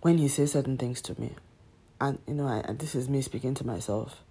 when 0.02 0.18
he 0.18 0.28
says 0.28 0.52
certain 0.52 0.76
things 0.76 1.00
to 1.02 1.18
me. 1.20 1.32
And, 2.00 2.18
you 2.26 2.34
know, 2.34 2.46
I, 2.46 2.72
this 2.72 2.94
is 2.94 3.08
me 3.08 3.22
speaking 3.22 3.54
to 3.54 3.66
myself. 3.66 4.22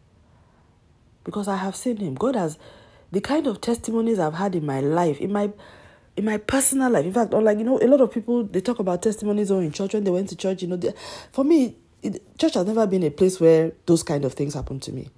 Because 1.23 1.47
I 1.47 1.57
have 1.57 1.75
seen 1.75 1.97
him. 1.97 2.15
God 2.15 2.35
has, 2.35 2.57
the 3.11 3.21
kind 3.21 3.47
of 3.47 3.61
testimonies 3.61 4.19
I've 4.19 4.33
had 4.33 4.55
in 4.55 4.65
my 4.65 4.79
life, 4.81 5.19
in 5.19 5.31
my 5.31 5.51
in 6.17 6.25
my 6.25 6.37
personal 6.37 6.89
life. 6.91 7.05
In 7.05 7.13
fact, 7.13 7.33
like 7.33 7.57
you 7.57 7.63
know, 7.63 7.79
a 7.81 7.87
lot 7.87 8.01
of 8.01 8.11
people 8.11 8.43
they 8.43 8.61
talk 8.61 8.79
about 8.79 9.01
testimonies 9.01 9.51
or 9.51 9.61
in 9.61 9.71
church 9.71 9.93
when 9.93 10.03
they 10.03 10.11
went 10.11 10.29
to 10.29 10.35
church. 10.35 10.61
You 10.61 10.69
know, 10.69 10.75
they, 10.75 10.93
for 11.31 11.43
me, 11.43 11.75
it, 12.01 12.37
church 12.37 12.55
has 12.55 12.65
never 12.65 12.85
been 12.87 13.03
a 13.03 13.09
place 13.09 13.39
where 13.39 13.71
those 13.85 14.03
kind 14.03 14.25
of 14.25 14.33
things 14.33 14.53
happen 14.53 14.79
to 14.81 14.91
me. 14.91 15.09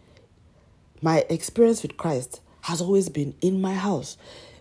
My 1.02 1.26
experience 1.30 1.82
with 1.82 1.98
Christ 1.98 2.42
has 2.62 2.82
always 2.82 3.10
been 3.10 3.36
in 3.42 3.62
my 3.62 3.74
house 3.74 4.18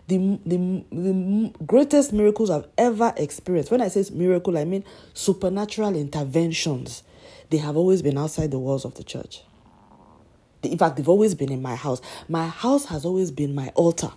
the, 0.07 0.39
the, 0.45 0.83
the 0.91 1.53
greatest 1.65 2.13
miracles 2.13 2.49
I've 2.49 2.67
ever 2.77 3.13
experienced. 3.17 3.71
When 3.71 3.81
I 3.81 3.87
say 3.87 4.03
miracle, 4.13 4.57
I 4.57 4.65
mean 4.65 4.83
supernatural 5.13 5.95
interventions. 5.95 7.03
They 7.49 7.57
have 7.57 7.77
always 7.77 8.01
been 8.01 8.17
outside 8.17 8.51
the 8.51 8.59
walls 8.59 8.85
of 8.85 8.95
the 8.95 9.03
church. 9.03 9.43
In 10.63 10.77
fact, 10.77 10.95
they've 10.95 11.09
always 11.09 11.35
been 11.35 11.51
in 11.51 11.61
my 11.61 11.75
house. 11.75 12.01
My 12.27 12.47
house 12.47 12.85
has 12.85 13.05
always 13.05 13.31
been 13.31 13.53
my 13.53 13.69
altar. 13.75 14.11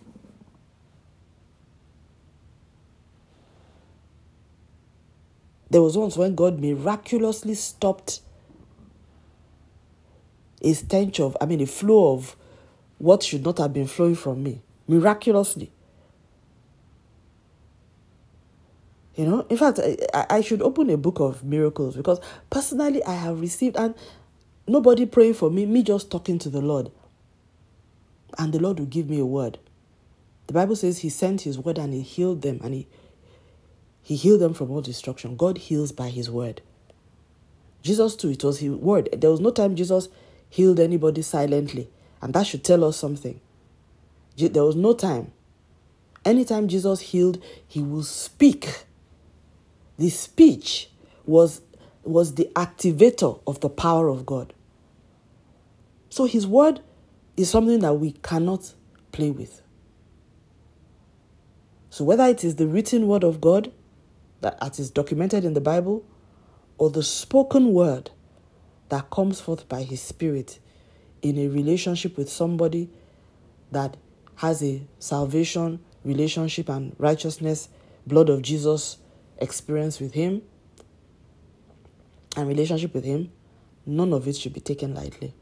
There 5.68 5.82
was 5.82 5.96
once 5.98 6.16
when 6.16 6.34
God 6.34 6.60
miraculously 6.60 7.54
stopped 7.54 8.20
a 10.62 10.72
stench 10.72 11.20
of, 11.20 11.36
I 11.40 11.46
mean, 11.46 11.60
a 11.60 11.66
flow 11.66 12.14
of 12.14 12.36
what 12.98 13.22
should 13.22 13.44
not 13.44 13.58
have 13.58 13.72
been 13.72 13.86
flowing 13.86 14.14
from 14.14 14.42
me. 14.42 14.62
Miraculously. 14.88 15.70
You 19.16 19.26
know, 19.26 19.46
in 19.48 19.56
fact, 19.56 19.80
I, 20.14 20.26
I 20.28 20.40
should 20.42 20.62
open 20.62 20.90
a 20.90 20.96
book 20.96 21.20
of 21.20 21.42
miracles 21.42 21.96
because 21.96 22.20
personally 22.50 23.02
I 23.04 23.14
have 23.14 23.40
received, 23.40 23.76
and 23.76 23.94
nobody 24.68 25.06
praying 25.06 25.34
for 25.34 25.50
me, 25.50 25.66
me 25.66 25.82
just 25.82 26.10
talking 26.10 26.38
to 26.40 26.50
the 26.50 26.60
Lord. 26.60 26.90
And 28.38 28.52
the 28.52 28.58
Lord 28.58 28.78
will 28.78 28.86
give 28.86 29.08
me 29.08 29.18
a 29.18 29.26
word. 29.26 29.58
The 30.46 30.52
Bible 30.52 30.76
says 30.76 30.98
He 30.98 31.08
sent 31.08 31.42
His 31.42 31.58
word 31.58 31.78
and 31.78 31.94
He 31.94 32.02
healed 32.02 32.42
them 32.42 32.60
and 32.62 32.74
He 32.74 32.86
He 34.06 34.14
healed 34.14 34.40
them 34.40 34.54
from 34.54 34.70
all 34.70 34.82
destruction. 34.82 35.36
God 35.36 35.58
heals 35.58 35.90
by 35.90 36.10
his 36.10 36.30
word. 36.30 36.62
Jesus, 37.82 38.14
too, 38.14 38.30
it 38.30 38.44
was 38.44 38.60
his 38.60 38.70
word. 38.70 39.08
There 39.12 39.32
was 39.32 39.40
no 39.40 39.50
time 39.50 39.74
Jesus 39.74 40.08
healed 40.48 40.78
anybody 40.78 41.22
silently. 41.22 41.88
And 42.22 42.32
that 42.32 42.46
should 42.46 42.62
tell 42.62 42.84
us 42.84 42.96
something. 42.96 43.40
There 44.36 44.62
was 44.62 44.76
no 44.76 44.92
time. 44.92 45.32
Anytime 46.24 46.68
Jesus 46.68 47.00
healed, 47.00 47.42
he 47.66 47.82
will 47.82 48.04
speak. 48.04 48.84
The 49.98 50.10
speech 50.10 50.90
was, 51.24 51.60
was 52.02 52.34
the 52.34 52.50
activator 52.54 53.40
of 53.46 53.60
the 53.60 53.68
power 53.68 54.08
of 54.08 54.26
God. 54.26 54.52
So 56.10 56.24
his 56.24 56.46
word 56.46 56.80
is 57.36 57.50
something 57.50 57.80
that 57.80 57.94
we 57.94 58.12
cannot 58.12 58.72
play 59.12 59.30
with. 59.30 59.62
So 61.90 62.04
whether 62.04 62.24
it 62.26 62.44
is 62.44 62.56
the 62.56 62.66
written 62.66 63.06
word 63.06 63.24
of 63.24 63.40
God 63.40 63.72
that 64.40 64.78
is 64.78 64.90
documented 64.90 65.44
in 65.44 65.54
the 65.54 65.60
Bible 65.60 66.04
or 66.78 66.90
the 66.90 67.02
spoken 67.02 67.72
word 67.72 68.10
that 68.88 69.10
comes 69.10 69.40
forth 69.40 69.68
by 69.68 69.82
his 69.82 70.00
spirit 70.00 70.58
in 71.22 71.38
a 71.38 71.48
relationship 71.48 72.16
with 72.16 72.30
somebody 72.30 72.90
that 73.72 73.96
has 74.36 74.62
a 74.62 74.82
salvation 74.98 75.80
relationship 76.04 76.68
and 76.68 76.94
righteousness 76.98 77.68
blood 78.06 78.28
of 78.28 78.42
Jesus 78.42 78.98
experience 79.38 80.00
with 80.00 80.12
him 80.14 80.42
and 82.36 82.48
relationship 82.48 82.94
with 82.94 83.04
him 83.04 83.30
none 83.84 84.12
of 84.12 84.26
it 84.26 84.36
should 84.36 84.52
be 84.52 84.60
taken 84.60 84.94
lightly 84.94 85.34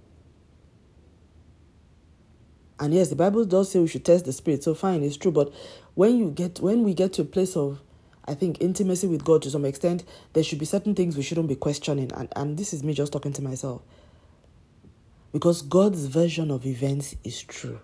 and 2.81 2.93
yes, 2.93 3.09
the 3.09 3.17
Bible 3.17 3.45
does 3.45 3.71
say 3.71 3.79
we 3.79 3.87
should 3.87 4.05
test 4.05 4.25
the 4.25 4.33
spirit. 4.33 4.65
So 4.65 4.75
fine, 4.75 5.03
it's 5.03 5.17
true. 5.17 5.31
But 5.31 5.53
when 5.95 6.19
you 6.19 6.31
get 6.31 6.61
when 6.61 6.83
we 6.83 6.93
get 6.93 7.13
to 7.15 7.23
a 7.23 7.25
place 7.25 7.57
of 7.57 7.81
I 8.27 8.35
think 8.35 8.61
intimacy 8.61 9.07
with 9.07 9.25
God 9.25 9.43
to 9.43 9.51
some 9.51 9.65
extent, 9.65 10.05
there 10.33 10.43
should 10.43 10.59
be 10.59 10.65
certain 10.65 10.95
things 10.95 11.17
we 11.17 11.23
shouldn't 11.23 11.49
be 11.49 11.57
questioning. 11.57 12.11
And, 12.13 12.29
and 12.35 12.57
this 12.57 12.73
is 12.73 12.83
me 12.83 12.95
just 12.95 13.13
talking 13.13 13.33
to 13.35 13.43
myself. 13.43 13.83
Because 15.33 15.63
God's 15.63 16.07
version 16.07 16.51
of 16.51 16.65
events 16.65 17.17
is 17.23 17.43
true. 17.43 17.81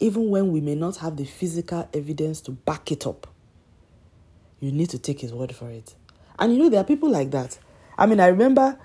Even 0.00 0.30
when 0.30 0.50
we 0.50 0.60
may 0.60 0.74
not 0.74 0.96
have 0.98 1.16
the 1.16 1.24
physical 1.24 1.88
evidence 1.94 2.40
to 2.42 2.50
back 2.50 2.90
it 2.90 3.06
up, 3.06 3.28
you 4.60 4.72
need 4.72 4.90
to 4.90 4.98
take 4.98 5.20
his 5.20 5.32
word 5.32 5.54
for 5.54 5.70
it. 5.70 5.94
And 6.38 6.52
you 6.52 6.58
know, 6.58 6.68
there 6.68 6.80
are 6.80 6.84
people 6.84 7.10
like 7.10 7.30
that. 7.32 7.58
I 7.96 8.06
mean, 8.06 8.20
I 8.20 8.28
remember, 8.28 8.78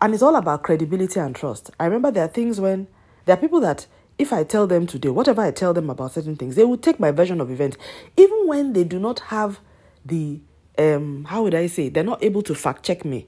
and 0.00 0.14
it's 0.14 0.22
all 0.22 0.36
about 0.36 0.62
credibility 0.62 1.20
and 1.20 1.34
trust. 1.34 1.70
I 1.78 1.84
remember 1.84 2.10
there 2.10 2.24
are 2.24 2.28
things 2.28 2.60
when 2.60 2.88
there 3.24 3.34
are 3.34 3.40
people 3.40 3.60
that 3.60 3.86
if 4.18 4.32
I 4.32 4.42
tell 4.42 4.66
them 4.66 4.86
today, 4.86 5.10
whatever 5.10 5.42
I 5.42 5.52
tell 5.52 5.72
them 5.72 5.90
about 5.90 6.12
certain 6.12 6.36
things, 6.36 6.56
they 6.56 6.64
will 6.64 6.76
take 6.76 6.98
my 6.98 7.12
version 7.12 7.40
of 7.40 7.50
events, 7.50 7.76
even 8.16 8.48
when 8.48 8.72
they 8.72 8.84
do 8.84 8.98
not 8.98 9.20
have 9.20 9.60
the 10.04 10.40
um 10.78 11.24
how 11.24 11.42
would 11.42 11.54
I 11.54 11.66
say 11.66 11.88
they're 11.88 12.04
not 12.04 12.22
able 12.22 12.42
to 12.42 12.54
fact 12.54 12.84
check 12.84 13.04
me. 13.04 13.26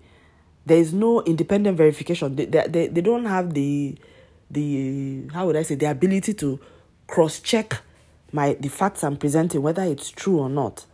There 0.66 0.78
is 0.78 0.92
no 0.92 1.22
independent 1.22 1.76
verification. 1.76 2.36
They, 2.36 2.44
they, 2.44 2.66
they, 2.68 2.86
they 2.88 3.00
don't 3.00 3.24
have 3.24 3.54
the 3.54 3.96
the 4.50 5.28
how 5.32 5.46
would 5.46 5.56
I 5.56 5.62
say 5.62 5.76
the 5.76 5.90
ability 5.90 6.34
to 6.34 6.60
cross 7.06 7.40
check 7.40 7.80
my 8.32 8.54
the 8.54 8.68
facts 8.68 9.04
I'm 9.04 9.16
presenting 9.16 9.62
whether 9.62 9.82
it's 9.82 10.10
true 10.10 10.38
or 10.38 10.48
not. 10.48 10.86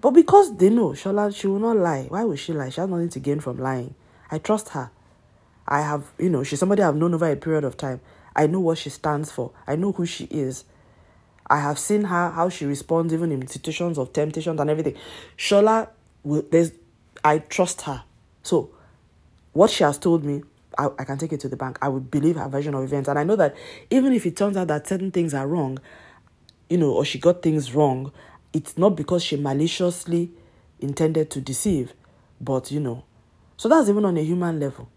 But 0.00 0.12
because 0.12 0.56
they 0.56 0.70
know 0.70 0.90
Shola, 0.90 1.34
she 1.34 1.46
will 1.46 1.58
not 1.58 1.76
lie. 1.76 2.06
Why 2.08 2.24
would 2.24 2.38
she 2.38 2.52
lie? 2.52 2.70
She 2.70 2.80
has 2.80 2.88
nothing 2.88 3.10
to 3.10 3.20
gain 3.20 3.40
from 3.40 3.58
lying. 3.58 3.94
I 4.30 4.38
trust 4.38 4.70
her. 4.70 4.90
I 5.68 5.82
have, 5.82 6.10
you 6.18 6.30
know, 6.30 6.42
she's 6.42 6.58
somebody 6.58 6.82
I've 6.82 6.96
known 6.96 7.14
over 7.14 7.30
a 7.30 7.36
period 7.36 7.64
of 7.64 7.76
time. 7.76 8.00
I 8.34 8.46
know 8.46 8.60
what 8.60 8.78
she 8.78 8.90
stands 8.90 9.30
for. 9.30 9.52
I 9.66 9.76
know 9.76 9.92
who 9.92 10.06
she 10.06 10.24
is. 10.24 10.64
I 11.48 11.60
have 11.60 11.78
seen 11.78 12.04
her 12.04 12.30
how 12.30 12.48
she 12.48 12.64
responds 12.64 13.12
even 13.12 13.32
in 13.32 13.46
situations 13.46 13.98
of 13.98 14.12
temptations 14.12 14.60
and 14.60 14.70
everything. 14.70 14.96
Shola 15.36 15.88
will 16.22 16.44
there's 16.50 16.72
I 17.24 17.38
trust 17.38 17.82
her. 17.82 18.04
So 18.42 18.70
what 19.52 19.70
she 19.70 19.84
has 19.84 19.98
told 19.98 20.24
me, 20.24 20.42
I, 20.78 20.88
I 20.98 21.04
can 21.04 21.18
take 21.18 21.32
it 21.32 21.40
to 21.40 21.48
the 21.48 21.56
bank. 21.56 21.78
I 21.82 21.88
would 21.88 22.10
believe 22.10 22.36
her 22.36 22.48
version 22.48 22.74
of 22.74 22.84
events. 22.84 23.08
And 23.08 23.18
I 23.18 23.24
know 23.24 23.36
that 23.36 23.56
even 23.90 24.12
if 24.12 24.24
it 24.26 24.36
turns 24.36 24.56
out 24.56 24.68
that 24.68 24.86
certain 24.86 25.10
things 25.10 25.34
are 25.34 25.46
wrong, 25.46 25.78
you 26.68 26.78
know, 26.78 26.92
or 26.92 27.04
she 27.04 27.18
got 27.18 27.42
things 27.42 27.74
wrong, 27.74 28.12
it's 28.52 28.76
not 28.76 28.90
because 28.96 29.22
she 29.24 29.36
maliciously 29.36 30.30
intended 30.80 31.30
to 31.30 31.40
deceive, 31.40 31.92
but 32.40 32.70
you 32.70 32.80
know. 32.80 33.04
So 33.56 33.68
that's 33.68 33.88
even 33.88 34.04
on 34.04 34.16
a 34.16 34.22
human 34.22 34.58
level. 34.58 34.88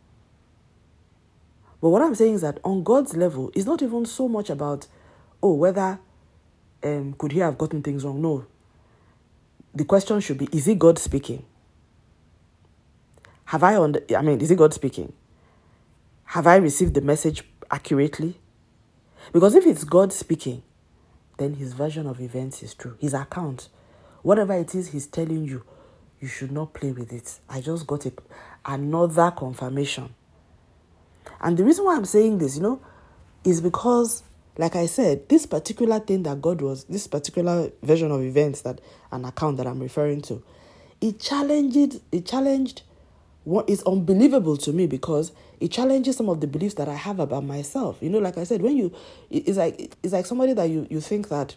But 1.82 1.90
what 1.90 2.02
I'm 2.02 2.16
saying 2.16 2.36
is 2.36 2.42
that 2.42 2.60
on 2.64 2.84
God's 2.84 3.16
level, 3.16 3.52
it's 3.54 3.66
not 3.66 3.82
even 3.82 4.06
so 4.06 4.30
much 4.30 4.50
about, 4.50 4.88
oh, 5.42 5.54
whether 5.56 6.00
um, 6.82 7.14
could 7.18 7.34
he 7.34 7.40
have 7.40 7.58
gotten 7.58 7.82
things 7.84 8.06
wrong? 8.06 8.22
No. 8.22 8.46
The 9.76 9.84
question 9.84 10.20
should 10.22 10.38
be, 10.38 10.48
is 10.52 10.68
it 10.68 10.80
God 10.80 10.98
speaking? 10.98 11.44
Have 13.46 13.64
I, 13.64 13.76
on 13.76 13.98
I 14.16 14.22
mean, 14.22 14.40
is 14.40 14.50
it 14.50 14.58
God 14.58 14.74
speaking? 14.74 15.12
Have 16.26 16.48
I 16.48 16.56
received 16.56 16.94
the 16.94 17.02
message 17.02 17.44
accurately? 17.70 18.40
Because 19.32 19.54
if 19.56 19.66
it's 19.66 19.84
God 19.84 20.14
speaking, 20.14 20.64
then 21.38 21.56
his 21.56 21.74
version 21.74 22.08
of 22.08 22.22
events 22.22 22.64
is 22.64 22.74
true. 22.74 22.96
His 23.00 23.14
account, 23.14 23.70
whatever 24.22 24.54
it 24.54 24.74
is 24.76 24.90
he's 24.90 25.08
telling 25.08 25.46
you, 25.46 25.64
you 26.20 26.28
should 26.28 26.52
not 26.52 26.74
play 26.74 26.92
with 26.92 27.12
it. 27.12 27.40
I 27.50 27.62
just 27.62 27.86
got 27.88 28.06
a, 28.06 28.14
another 28.66 29.32
confirmation 29.32 30.16
and 31.42 31.58
the 31.58 31.64
reason 31.64 31.86
why 31.86 31.96
I'm 31.96 32.06
saying 32.06 32.38
this, 32.38 32.56
you 32.56 32.64
know, 32.64 32.82
is 33.44 33.62
because, 33.62 34.24
like 34.58 34.76
I 34.76 34.86
said, 34.86 35.28
this 35.30 35.46
particular 35.46 36.00
thing 36.00 36.24
that 36.24 36.42
God 36.42 36.62
was, 36.62 36.86
this 36.86 37.08
particular 37.08 37.72
version 37.82 38.12
of 38.12 38.22
events 38.22 38.62
that 38.62 38.80
an 39.12 39.26
account 39.26 39.58
that 39.58 39.68
I'm 39.68 39.80
referring 39.80 40.22
to, 40.24 40.42
it 41.02 41.20
challenged, 41.20 42.00
it 42.12 42.26
challenged 42.26 42.84
what 43.44 43.70
is 43.70 43.84
unbelievable 43.84 44.56
to 44.58 44.72
me 44.72 44.88
because 44.88 45.34
it 45.64 45.72
challenges 45.72 46.18
some 46.18 46.28
of 46.28 46.42
the 46.42 46.48
beliefs 46.48 46.74
that 46.74 46.90
I 46.90 46.94
have 46.96 47.22
about 47.22 47.46
myself. 47.46 48.00
You 48.02 48.10
know, 48.10 48.20
like 48.20 48.38
I 48.38 48.44
said, 48.44 48.62
when 48.62 48.76
you, 48.76 48.94
it's 49.30 49.58
like 49.58 49.96
it's 50.04 50.12
like 50.12 50.26
somebody 50.26 50.52
that 50.52 50.66
you 50.66 50.86
you 50.90 51.00
think 51.00 51.30
that 51.30 51.56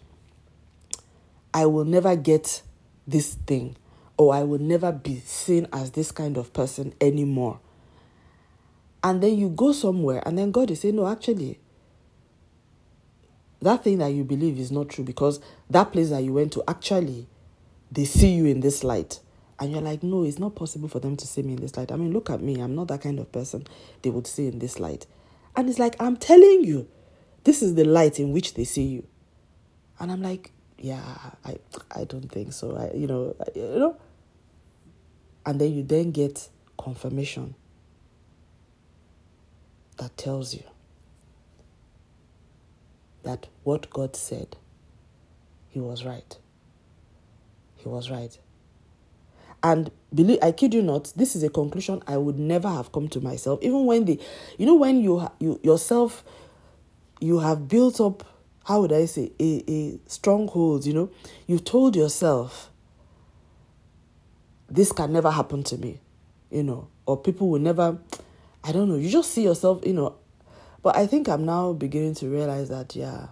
I 1.52 1.66
will 1.66 1.84
never 1.84 2.14
get 2.14 2.62
this 3.08 3.34
thing, 3.34 3.76
or 4.16 4.32
I 4.32 4.44
will 4.44 4.60
never 4.60 4.92
be 4.92 5.18
seen 5.24 5.66
as 5.72 5.90
this 5.90 6.12
kind 6.12 6.36
of 6.36 6.52
person 6.52 6.94
anymore. 7.00 7.58
And 9.02 9.20
then 9.20 9.36
you 9.36 9.48
go 9.48 9.72
somewhere, 9.72 10.22
and 10.24 10.38
then 10.38 10.52
God 10.52 10.70
is 10.70 10.82
saying, 10.82 10.94
No, 10.94 11.08
actually, 11.08 11.58
that 13.60 13.82
thing 13.82 13.98
that 13.98 14.12
you 14.12 14.22
believe 14.22 14.56
is 14.60 14.70
not 14.70 14.88
true 14.88 15.02
because 15.02 15.40
that 15.68 15.90
place 15.90 16.10
that 16.10 16.22
you 16.22 16.32
went 16.32 16.52
to, 16.52 16.62
actually, 16.68 17.26
they 17.90 18.04
see 18.04 18.34
you 18.34 18.46
in 18.46 18.60
this 18.60 18.84
light. 18.84 19.18
And 19.58 19.72
you're 19.72 19.80
like, 19.80 20.02
No, 20.02 20.24
it's 20.24 20.38
not 20.38 20.54
possible 20.54 20.88
for 20.88 21.00
them 21.00 21.16
to 21.16 21.26
see 21.26 21.42
me 21.42 21.54
in 21.54 21.60
this 21.60 21.76
light. 21.76 21.92
I 21.92 21.96
mean, 21.96 22.12
look 22.12 22.30
at 22.30 22.40
me. 22.42 22.60
I'm 22.60 22.74
not 22.74 22.88
that 22.88 23.02
kind 23.02 23.18
of 23.18 23.32
person 23.32 23.66
they 24.02 24.10
would 24.10 24.26
see 24.26 24.48
in 24.48 24.58
this 24.58 24.78
light. 24.78 25.06
And 25.54 25.68
it's 25.70 25.78
like, 25.78 25.96
I'm 26.00 26.16
telling 26.16 26.64
you, 26.64 26.88
this 27.44 27.62
is 27.62 27.74
the 27.74 27.84
light 27.84 28.20
in 28.20 28.32
which 28.32 28.54
they 28.54 28.64
see 28.64 28.84
you. 28.84 29.06
And 29.98 30.12
I'm 30.12 30.22
like, 30.22 30.50
yeah, 30.78 31.02
I, 31.44 31.56
I 31.90 32.04
don't 32.04 32.30
think 32.30 32.52
so. 32.52 32.76
I, 32.76 32.94
you 32.94 33.06
know, 33.06 33.34
I, 33.40 33.58
you 33.58 33.78
know. 33.78 33.96
And 35.46 35.60
then 35.60 35.72
you 35.72 35.82
then 35.82 36.10
get 36.10 36.48
confirmation 36.76 37.54
that 39.96 40.16
tells 40.16 40.54
you 40.54 40.62
that 43.22 43.46
what 43.64 43.88
God 43.90 44.14
said, 44.16 44.56
He 45.68 45.80
was 45.80 46.04
right. 46.04 46.36
He 47.76 47.88
was 47.88 48.10
right. 48.10 48.38
And 49.62 49.90
believe, 50.14 50.38
I 50.42 50.52
kid 50.52 50.74
you 50.74 50.82
not, 50.82 51.12
this 51.16 51.34
is 51.34 51.42
a 51.42 51.48
conclusion 51.48 52.02
I 52.06 52.16
would 52.16 52.38
never 52.38 52.68
have 52.68 52.92
come 52.92 53.08
to 53.08 53.20
myself. 53.20 53.58
Even 53.62 53.86
when 53.86 54.04
the, 54.04 54.20
you 54.58 54.66
know, 54.66 54.74
when 54.74 55.00
you 55.00 55.28
you 55.40 55.58
yourself, 55.62 56.24
you 57.20 57.38
have 57.40 57.66
built 57.68 58.00
up, 58.00 58.24
how 58.64 58.82
would 58.82 58.92
I 58.92 59.06
say, 59.06 59.32
a, 59.40 59.64
a 59.66 59.98
stronghold. 60.06 60.86
You 60.86 60.92
know, 60.92 61.10
you've 61.46 61.64
told 61.64 61.96
yourself, 61.96 62.70
this 64.68 64.92
can 64.92 65.12
never 65.12 65.30
happen 65.30 65.62
to 65.64 65.78
me, 65.78 66.00
you 66.50 66.62
know, 66.62 66.88
or 67.06 67.16
people 67.16 67.48
will 67.48 67.60
never 67.60 67.98
I 68.66 68.72
don't 68.72 68.88
know, 68.88 68.96
you 68.96 69.08
just 69.08 69.30
see 69.30 69.44
yourself, 69.44 69.86
you 69.86 69.92
know. 69.92 70.16
But 70.82 70.96
I 70.96 71.06
think 71.06 71.28
I'm 71.28 71.44
now 71.46 71.72
beginning 71.72 72.14
to 72.16 72.28
realize 72.28 72.68
that, 72.68 72.96
yeah. 72.96 73.28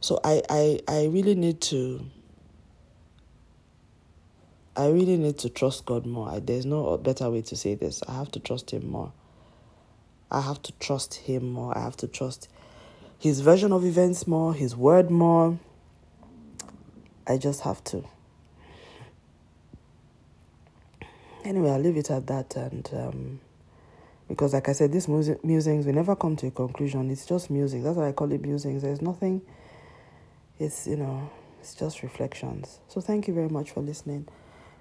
So 0.00 0.20
I, 0.22 0.42
I, 0.50 0.80
I 0.86 1.04
really 1.06 1.34
need 1.34 1.62
to. 1.62 2.04
I 4.78 4.88
really 4.88 5.16
need 5.16 5.38
to 5.38 5.50
trust 5.50 5.84
God 5.84 6.06
more. 6.06 6.40
There's 6.40 6.64
no 6.64 6.96
better 6.96 7.28
way 7.30 7.42
to 7.42 7.56
say 7.56 7.74
this. 7.74 8.02
I 8.08 8.12
have 8.14 8.30
to 8.32 8.40
trust 8.40 8.70
Him 8.70 8.88
more. 8.90 9.12
I 10.30 10.40
have 10.40 10.62
to 10.62 10.72
trust 10.78 11.14
Him 11.14 11.50
more. 11.50 11.76
I 11.76 11.82
have 11.82 11.96
to 11.98 12.06
trust 12.06 12.48
His 13.18 13.40
version 13.40 13.72
of 13.72 13.84
events 13.84 14.26
more, 14.26 14.54
His 14.54 14.76
word 14.76 15.10
more. 15.10 15.58
I 17.26 17.36
just 17.36 17.62
have 17.62 17.82
to. 17.84 18.04
Anyway, 21.44 21.70
I'll 21.70 21.80
leave 21.80 21.96
it 21.96 22.10
at 22.10 22.26
that 22.28 22.56
and. 22.56 22.88
Um, 22.92 23.40
because 24.28 24.52
like 24.52 24.68
i 24.68 24.72
said 24.72 24.92
these 24.92 25.08
music 25.08 25.42
musings 25.42 25.86
we 25.86 25.92
never 25.92 26.14
come 26.14 26.36
to 26.36 26.48
a 26.48 26.50
conclusion 26.50 27.10
it's 27.10 27.24
just 27.24 27.48
music 27.48 27.82
that's 27.82 27.96
why 27.96 28.08
i 28.08 28.12
call 28.12 28.30
it 28.30 28.42
musings 28.42 28.82
there's 28.82 29.00
nothing 29.00 29.40
it's 30.58 30.86
you 30.86 30.96
know 30.96 31.30
it's 31.60 31.74
just 31.74 32.02
reflections. 32.02 32.78
So 32.88 33.00
thank 33.00 33.28
you 33.28 33.34
very 33.34 33.48
much 33.48 33.70
for 33.70 33.80
listening. 33.80 34.26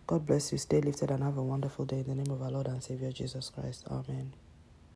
God 0.07 0.27
bless 0.27 0.51
you. 0.53 0.59
Stay 0.59 0.81
lifted 0.81 1.11
and 1.11 1.23
have 1.23 1.37
a 1.37 1.43
wonderful 1.43 1.85
day 1.85 1.99
in 2.01 2.07
the 2.07 2.15
name 2.15 2.31
of 2.31 2.41
our 2.43 2.51
Lord 2.51 2.67
and 2.67 2.83
Savior 2.83 3.11
Jesus 3.13 3.49
Christ. 3.51 3.85
Amen. 3.91 4.33